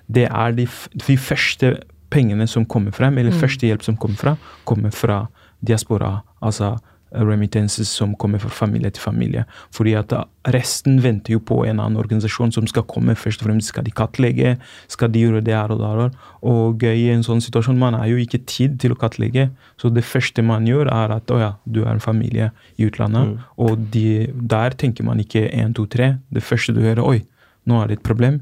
[0.08, 1.76] Det er de, de, første
[2.14, 3.42] pengene som kommer frem, eller mm.
[3.42, 5.26] første hjelp som kommer fra, kommer fra
[5.60, 6.22] diaspora.
[6.40, 6.78] altså
[7.12, 9.44] remittances som kommer fra familie til familie.
[9.76, 10.14] Fordi at
[10.54, 13.16] resten venter jo på en annen organisasjon som skal komme.
[13.16, 14.56] Først og fremst skal de kartlegge,
[14.92, 16.18] skal de gjøre det her og der.
[16.48, 19.50] Og i en sånn situasjon man har jo ikke tid til å kartlegge.
[19.80, 23.34] Så det første man gjør, er at å ja, du er en familie i utlandet.
[23.34, 23.48] Mm.
[23.64, 26.16] Og de, der tenker man ikke én, to, tre.
[26.34, 27.24] Det første du hører, oi,
[27.68, 28.42] nå er det et problem.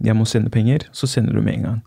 [0.00, 0.88] Jeg må sende penger.
[0.96, 1.80] Så sender du med en gang.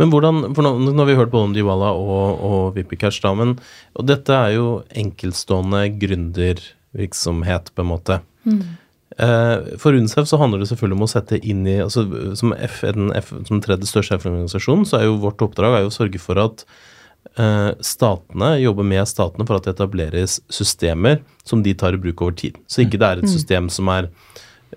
[0.00, 3.34] Men hvordan, for nå, nå, har vi hørt både om Diwala og, og Vipikash, da,
[3.38, 3.56] men
[3.96, 4.66] og dette er jo
[4.96, 8.20] enkeltstående gründervirksomhet, på en måte.
[8.46, 8.60] Mm.
[9.16, 12.02] Eh, for UNICEF så handler det selvfølgelig om å sette inn i altså
[12.36, 15.92] Som, F, den, F, som tredje største FN-organisasjon, så er jo vårt oppdrag er jo
[15.92, 16.66] å sørge for at
[17.40, 22.26] eh, statene jobber med statene for at det etableres systemer som de tar i bruk
[22.26, 22.58] over tid.
[22.68, 23.32] Så ikke det er et mm.
[23.32, 24.10] system som er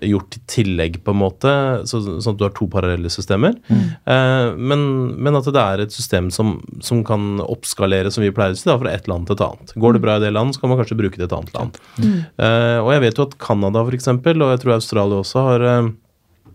[0.00, 1.52] gjort i tillegg, på en måte,
[1.88, 3.56] så, sånn at du har to parallelle systemer.
[3.68, 3.82] Mm.
[4.14, 4.84] Eh, men,
[5.18, 8.68] men, at det er et system som, som kan oppskalere, som vi pleier å si,
[8.70, 9.74] da, fra et land til et annet.
[9.82, 11.80] Går det bra i det landet, så kan man kanskje bruke det et annet land.
[11.98, 12.18] Mm.
[12.46, 15.90] Eh, og jeg vet jo at Canada, f.eks., og jeg tror Australia også, har, eh,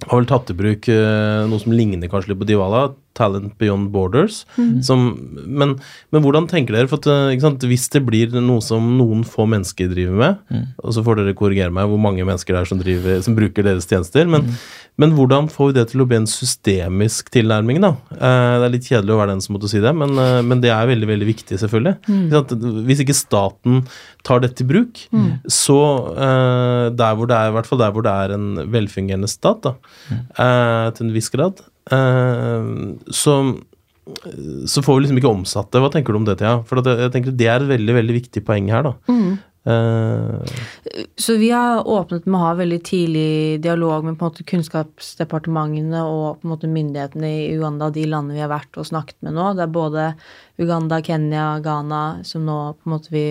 [0.05, 3.89] har vel tatt i bruk eh, noe som ligner kanskje litt på Divala, Talent Beyond
[3.93, 4.43] Borders.
[4.59, 4.83] Mm.
[4.85, 5.05] Som,
[5.47, 5.75] men,
[6.11, 6.89] men hvordan tenker dere?
[6.91, 10.65] For at, eh, sant, hvis det blir noe som noen få mennesker driver med, Mm.
[10.83, 13.63] og så får dere korrigere meg hvor mange mennesker det er som, driver, som bruker
[13.65, 14.57] deres tjenester, men, Mm.
[15.01, 17.93] men hvordan får vi det til å bli en systemisk tilnærming, da?
[18.11, 20.61] Eh, det er litt kjedelig å være den som måtte si det, men, eh, men
[20.61, 21.95] det er veldig, veldig viktig, selvfølgelig.
[22.07, 22.25] Mm.
[22.29, 22.83] Ikke?
[22.85, 23.87] Hvis ikke staten
[24.23, 25.05] tar dette i bruk,
[25.47, 25.79] så
[26.17, 29.61] eh, der hvor det er, i hvert fall der hvor det er en velfungerende stat,
[29.63, 29.75] da,
[30.11, 33.35] eh, til en viss grad, så
[34.69, 35.81] så får vi liksom ikke omsatt det.
[35.81, 36.59] Hva tenker du om det, Thea?
[36.69, 38.85] For jeg, jeg tenker Det er et veldig veldig viktig poeng her.
[38.85, 38.91] da.
[39.09, 39.37] Mm.
[39.65, 40.45] Eh,
[41.17, 46.03] Så vi har åpnet med å ha veldig tidlig dialog med på en måte kunnskapsdepartementene
[46.05, 49.33] og på en måte myndighetene i Uganda, de landene vi har vært og snakket med
[49.33, 49.53] nå.
[49.57, 50.07] Det er både
[50.61, 53.27] Uganda, Kenya, Ghana som nå på en måte vi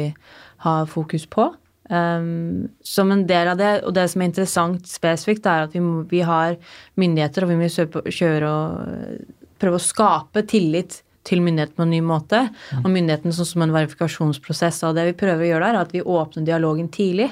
[0.66, 1.52] har fokus på.
[1.92, 5.82] Um, som en del av det, og det som er interessant spesifikt, er at vi,
[5.84, 6.56] må, vi har
[7.00, 7.68] myndigheter, og vi må
[8.08, 12.40] kjøre og prøve å skape tillit til myndighetene på en ny måte.
[12.82, 14.82] Og myndighetene sånn som en verifikasjonsprosess.
[14.88, 17.30] Og det vi prøver å gjøre der, er at vi åpner dialogen tidlig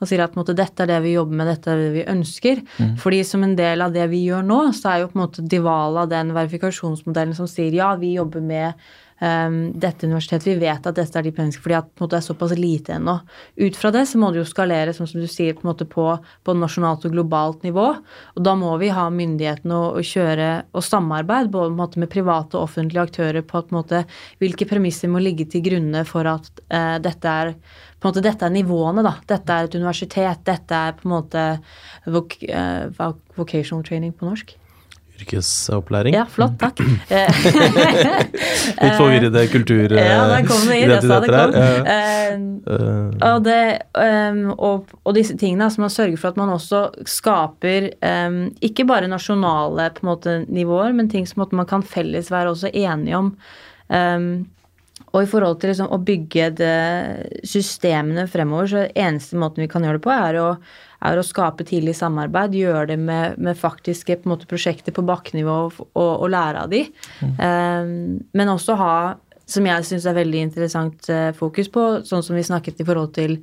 [0.00, 2.60] og sier at måte, dette er det vi jobber med, dette er det vi ønsker.
[3.00, 5.44] Fordi som en del av det vi gjør nå, så er jo på en måte
[5.48, 8.84] Divala den verifikasjonsmodellen som sier ja, vi jobber med
[9.20, 12.54] um, dette universitetet, vi vet at dette er menneskene, fordi at måte, det er såpass
[12.58, 13.16] lite ennå.
[13.60, 16.06] Ut fra det så må det jo skalere, sånn som du sier, på måte på,
[16.44, 17.86] på nasjonalt og globalt nivå.
[18.34, 22.58] Og da må vi ha myndighetene å, og kjøre og samarbeid både måte, med private
[22.58, 24.04] og offentlige aktører på, på måte,
[24.42, 27.54] hvilke premisser må ligge til grunne for at uh, dette er
[28.04, 29.14] på en måte, dette er nivåene, da.
[29.24, 30.42] Dette er et universitet.
[30.44, 31.44] Dette er på en måte
[32.12, 34.52] voc uh, vocational training på norsk.
[35.24, 36.14] Yrkesopplæring.
[36.14, 36.80] Ja, flott, takk.
[37.14, 37.28] Eh,
[38.84, 39.92] Litt forvirrede kultur...
[39.96, 40.22] ja,
[41.34, 41.54] her.
[41.58, 42.04] Eh,
[42.64, 43.58] Eh, Og, det,
[44.54, 47.90] og, og disse tingene som man sørger for at man også skaper
[48.64, 53.32] ikke bare nasjonale måte, nivåer, men ting som man kan felles være også enige om.
[53.92, 54.46] Ehm,
[55.14, 56.74] og i forhold til liksom, å bygge det,
[57.46, 60.48] systemene fremover, så eneste måten vi kan gjøre det på, er å,
[61.06, 62.56] er å skape tidlig samarbeid.
[62.58, 66.72] Gjøre det med, med faktiske på måte, prosjekter på bakkenivå og, og, og lære av
[66.74, 66.82] de.
[67.22, 67.94] Ehm,
[68.34, 68.96] men også ha
[69.46, 73.12] som jeg syns er veldig interessant eh, fokus på, sånn som vi snakket i forhold
[73.16, 73.36] til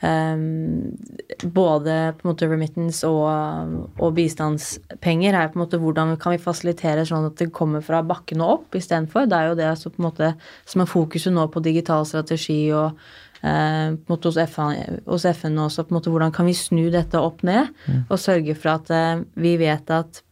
[0.00, 6.40] både på en måte remittance og, og bistandspenger, er på en måte hvordan kan vi
[6.40, 9.28] fasilitere sånn at det kommer fra bakken og opp istedenfor.
[9.28, 10.30] Det er jo det som på en måte
[10.64, 12.96] som er fokuset nå på digital strategi og
[13.42, 16.56] eh, på en måte hos FN, hos FN også, på en måte hvordan kan vi
[16.56, 17.68] snu dette opp ned
[18.08, 20.22] og sørge for at eh, vi vet at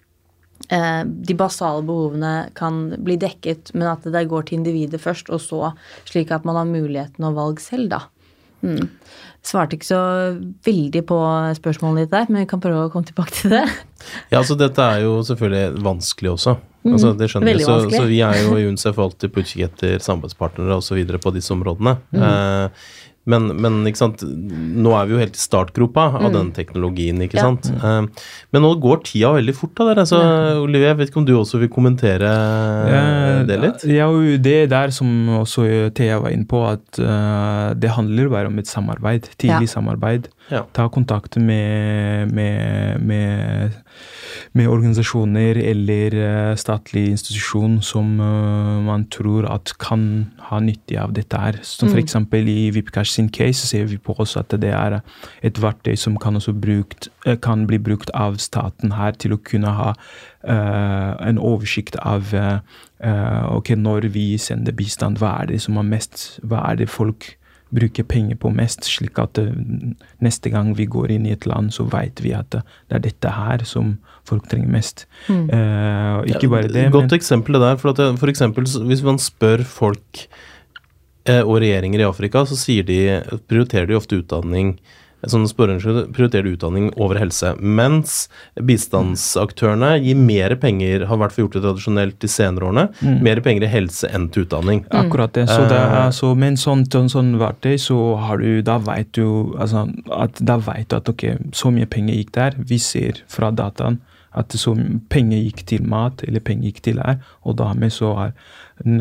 [0.73, 5.45] eh, de basale behovene kan bli dekket, men at det går til individet først, og
[5.45, 5.75] så
[6.09, 8.07] slik at man har muligheten og valg selv, da.
[8.59, 8.89] Mm.
[9.47, 10.01] Svarte ikke så
[10.67, 11.19] veldig på
[11.57, 13.65] spørsmålet ditt der, men vi kan prøve å komme tilbake til det.
[14.33, 16.57] Ja, altså dette er jo selvfølgelig vanskelig også.
[16.89, 17.65] Altså, det skjønner vi.
[17.65, 21.01] Så, så vi er jo i UNCEF alltid på utkikk etter samarbeidspartnere osv.
[21.23, 21.97] på disse områdene.
[22.15, 22.87] Eh,
[23.29, 27.47] men, men nå er vi jo helt i startgropa av den teknologien, ikke Ja.
[27.49, 27.71] sant.
[27.79, 28.09] Mm.
[28.53, 30.07] men nå går tida veldig fort da, dere.
[30.09, 30.19] Så
[30.65, 33.85] Olivier, jeg vet ikke om du også vil kommentere Ja, det litt?
[33.89, 34.09] Ja,
[34.39, 35.09] det det der som
[35.41, 39.29] også Thea var inne på, at uh, det handler bare om et samarbeid.
[39.39, 39.75] Tidlig Ja.
[39.79, 40.29] samarbeid.
[40.51, 40.63] Ja.
[40.73, 43.75] Ta kontakt med, med, med,
[44.57, 51.13] med organisasjoner eller eh, statlig institusjon som eh, man tror at kan ha nytte av
[51.17, 51.61] dette her.
[51.63, 55.01] Som for eksempel i Vipcash sin case ser vi på også at det er
[55.45, 59.43] et verktøy som kan, også brukt, eh, kan bli brukt av staten her til å
[59.43, 59.95] kunne ha
[60.49, 62.31] en oversikt av
[63.03, 67.35] ok, når vi sender bistand, hva er det som er mest, hva er det folk
[67.75, 69.53] bruker penger på mest, slik at eh,
[70.25, 73.05] neste gang vi går inn i et land, så vet vi at eh, det er
[73.09, 73.97] dette her som
[74.29, 75.07] folk trenger mest.
[75.29, 75.49] Mm.
[75.49, 77.81] Uh, ikke bare det, Godt men eksempel det der.
[77.81, 80.25] For, at for eksempel, hvis man spør folk
[81.29, 83.01] eh, og regjeringer i Afrika, så sier de,
[83.49, 84.77] prioriterer de ofte utdanning
[85.27, 87.57] Sånne spørreundersøkelser prioriterer utdanning over helse.
[87.59, 88.29] Mens
[88.63, 93.23] bistandsaktørene gir mer penger, har i hvert fall gjort det tradisjonelt de senere årene, Mm.
[93.23, 94.85] mer penger i helse enn til utdanning.
[94.91, 95.49] Akkurat det.
[95.49, 96.07] Så det Eh.
[96.07, 99.89] er, så med en sånn, sånn, sånn verktøy, så har du Da vet du altså,
[100.13, 102.55] at, da vet du at ok, så mye penger gikk der.
[102.59, 103.99] Vi ser fra dataen
[104.35, 104.75] at så
[105.09, 108.33] penger gikk til mat, eller penger gikk til her, og dermed så er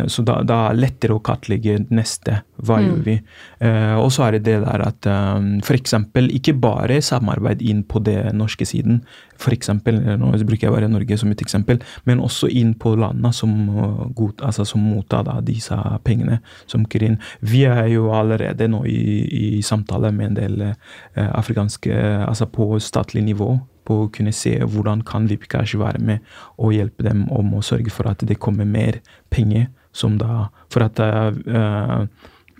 [0.07, 2.41] så da, da er det lettere å kartlegge neste.
[2.65, 3.15] Hva gjør vi?
[3.61, 5.07] Eh, og så er det det der at
[5.37, 5.93] um, f.eks.
[6.39, 9.03] ikke bare samarbeid inn på det norske siden.
[9.37, 12.95] For eksempel, eh, nå bruker jeg bare Norge som et eksempel, men også inn på
[12.97, 17.19] landene som, uh, god, altså, som mottar da, disse pengene som Kirin.
[17.45, 21.93] Vi er jo allerede nå i, i samtale med en del eh, afrikanske,
[22.25, 23.53] altså på statlig nivå,
[23.87, 27.93] på å kunne se hvordan kan Vipcash være med og hjelpe dem om å sørge
[27.93, 28.99] for at det kommer mer
[29.33, 29.69] penger.
[29.97, 32.05] som da, For at uh,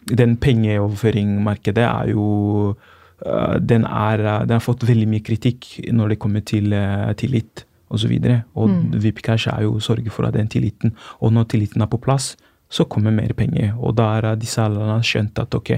[0.10, 6.20] den pengeoverføringmarkedet er jo uh, den, er, den har fått veldig mye kritikk når det
[6.20, 8.12] kommer til uh, tillit osv.
[8.12, 8.98] Og, så og mm.
[9.04, 12.36] Vipcash er jo å sørge for at den tilliten Og når tilliten er på plass,
[12.70, 13.76] så kommer mer penger.
[13.80, 15.72] Og da har disse landene skjønt at ok,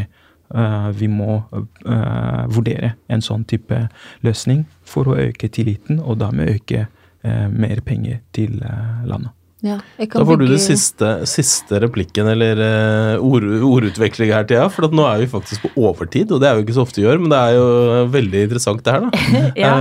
[0.55, 3.83] uh, vi må uh, vurdere en sånn type
[4.25, 9.35] løsning for å øke tilliten, og dermed øke eh, mer penger til landet.
[9.59, 14.69] Ja, da får du den siste, siste replikken, eller uh, ord, ordutveksling her, Thea.
[14.71, 17.03] For nå er vi faktisk på overtid, og det er jo ikke så ofte vi
[17.03, 17.65] gjør, men det er jo
[18.13, 19.23] veldig interessant det her, da.
[19.65, 19.73] ja,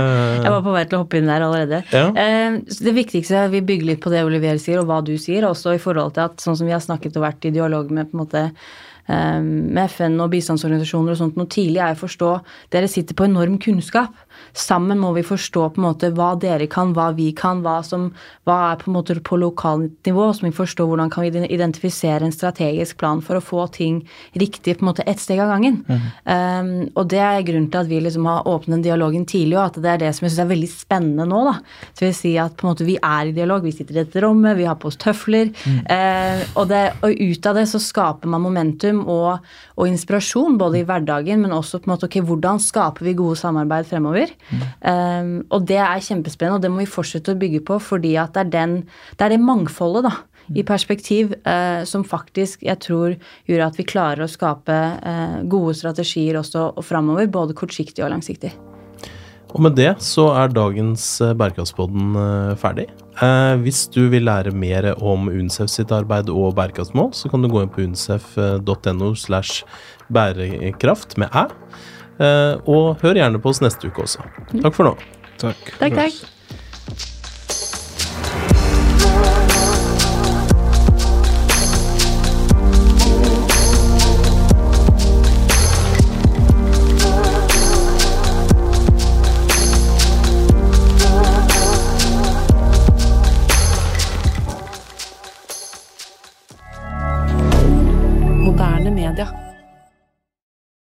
[0.43, 1.79] jeg var på vei til å hoppe inn der allerede.
[1.95, 2.09] Ja.
[2.11, 5.47] Uh, det viktigste er vi bygger litt på det Olivier sier, og hva du sier,
[5.47, 8.11] også i forhold til at sånn som vi har snakket og vært i dialog med
[8.11, 8.45] på en måte
[9.09, 12.31] med FN og bistandsorganisasjoner og sånt noe tidlig, er å forstå
[12.73, 14.13] Dere sitter på enorm kunnskap.
[14.53, 18.09] Sammen må vi forstå på en måte hva dere kan, hva vi kan, hva som
[18.47, 20.29] hva er på en måte på lokalt nivå.
[20.33, 24.01] Så vi forstår hvordan kan vi identifisere en strategisk plan for å få ting
[24.39, 25.81] riktig på en måte ett steg av gangen.
[25.87, 26.07] Mm.
[26.25, 29.65] Um, og det er grunnen til at vi liksom har åpnet den dialogen tidlig, og
[29.67, 31.43] at det er det som jeg syns er veldig spennende nå.
[31.49, 31.55] da.
[31.93, 34.23] Så vil si at på en måte vi er i dialog, vi sitter i dette
[34.25, 35.53] rommet, vi har på oss tøfler.
[35.65, 35.79] Mm.
[35.89, 39.45] Uh, og, det, og, ut av det så skaper man momentum og,
[39.75, 43.39] og, inspirasjon, både i hverdagen, men også på en måte ok, hvordan skaper vi gode
[43.39, 44.33] samarbeid fremover.
[44.49, 44.63] Mm.
[44.81, 48.35] Um, og det er kjempespennende, og det må vi fortsette å bygge på, fordi at
[48.35, 48.75] det er, den,
[49.15, 50.15] det, er det mangfoldet da,
[50.57, 53.13] i perspektiv uh, som faktisk jeg tror
[53.49, 58.13] gjør at vi klarer å skape uh, gode strategier også og framover, både kortsiktig og
[58.15, 58.55] langsiktig.
[59.49, 62.17] Og med det så er dagens eh, Bærekraftspodden
[62.61, 62.89] ferdig.
[63.19, 67.49] Eh, hvis du vil lære mer om UNCEF sitt arbeid og bærekraftsmål, så kan du
[67.51, 69.65] gå inn på uncef.no slash
[70.13, 71.47] bærekraft med æ.
[72.19, 74.23] Eh, og hør gjerne på oss neste uke også.
[74.55, 74.95] Takk for nå.
[75.39, 75.71] Takk.
[75.79, 77.15] Takk, takk.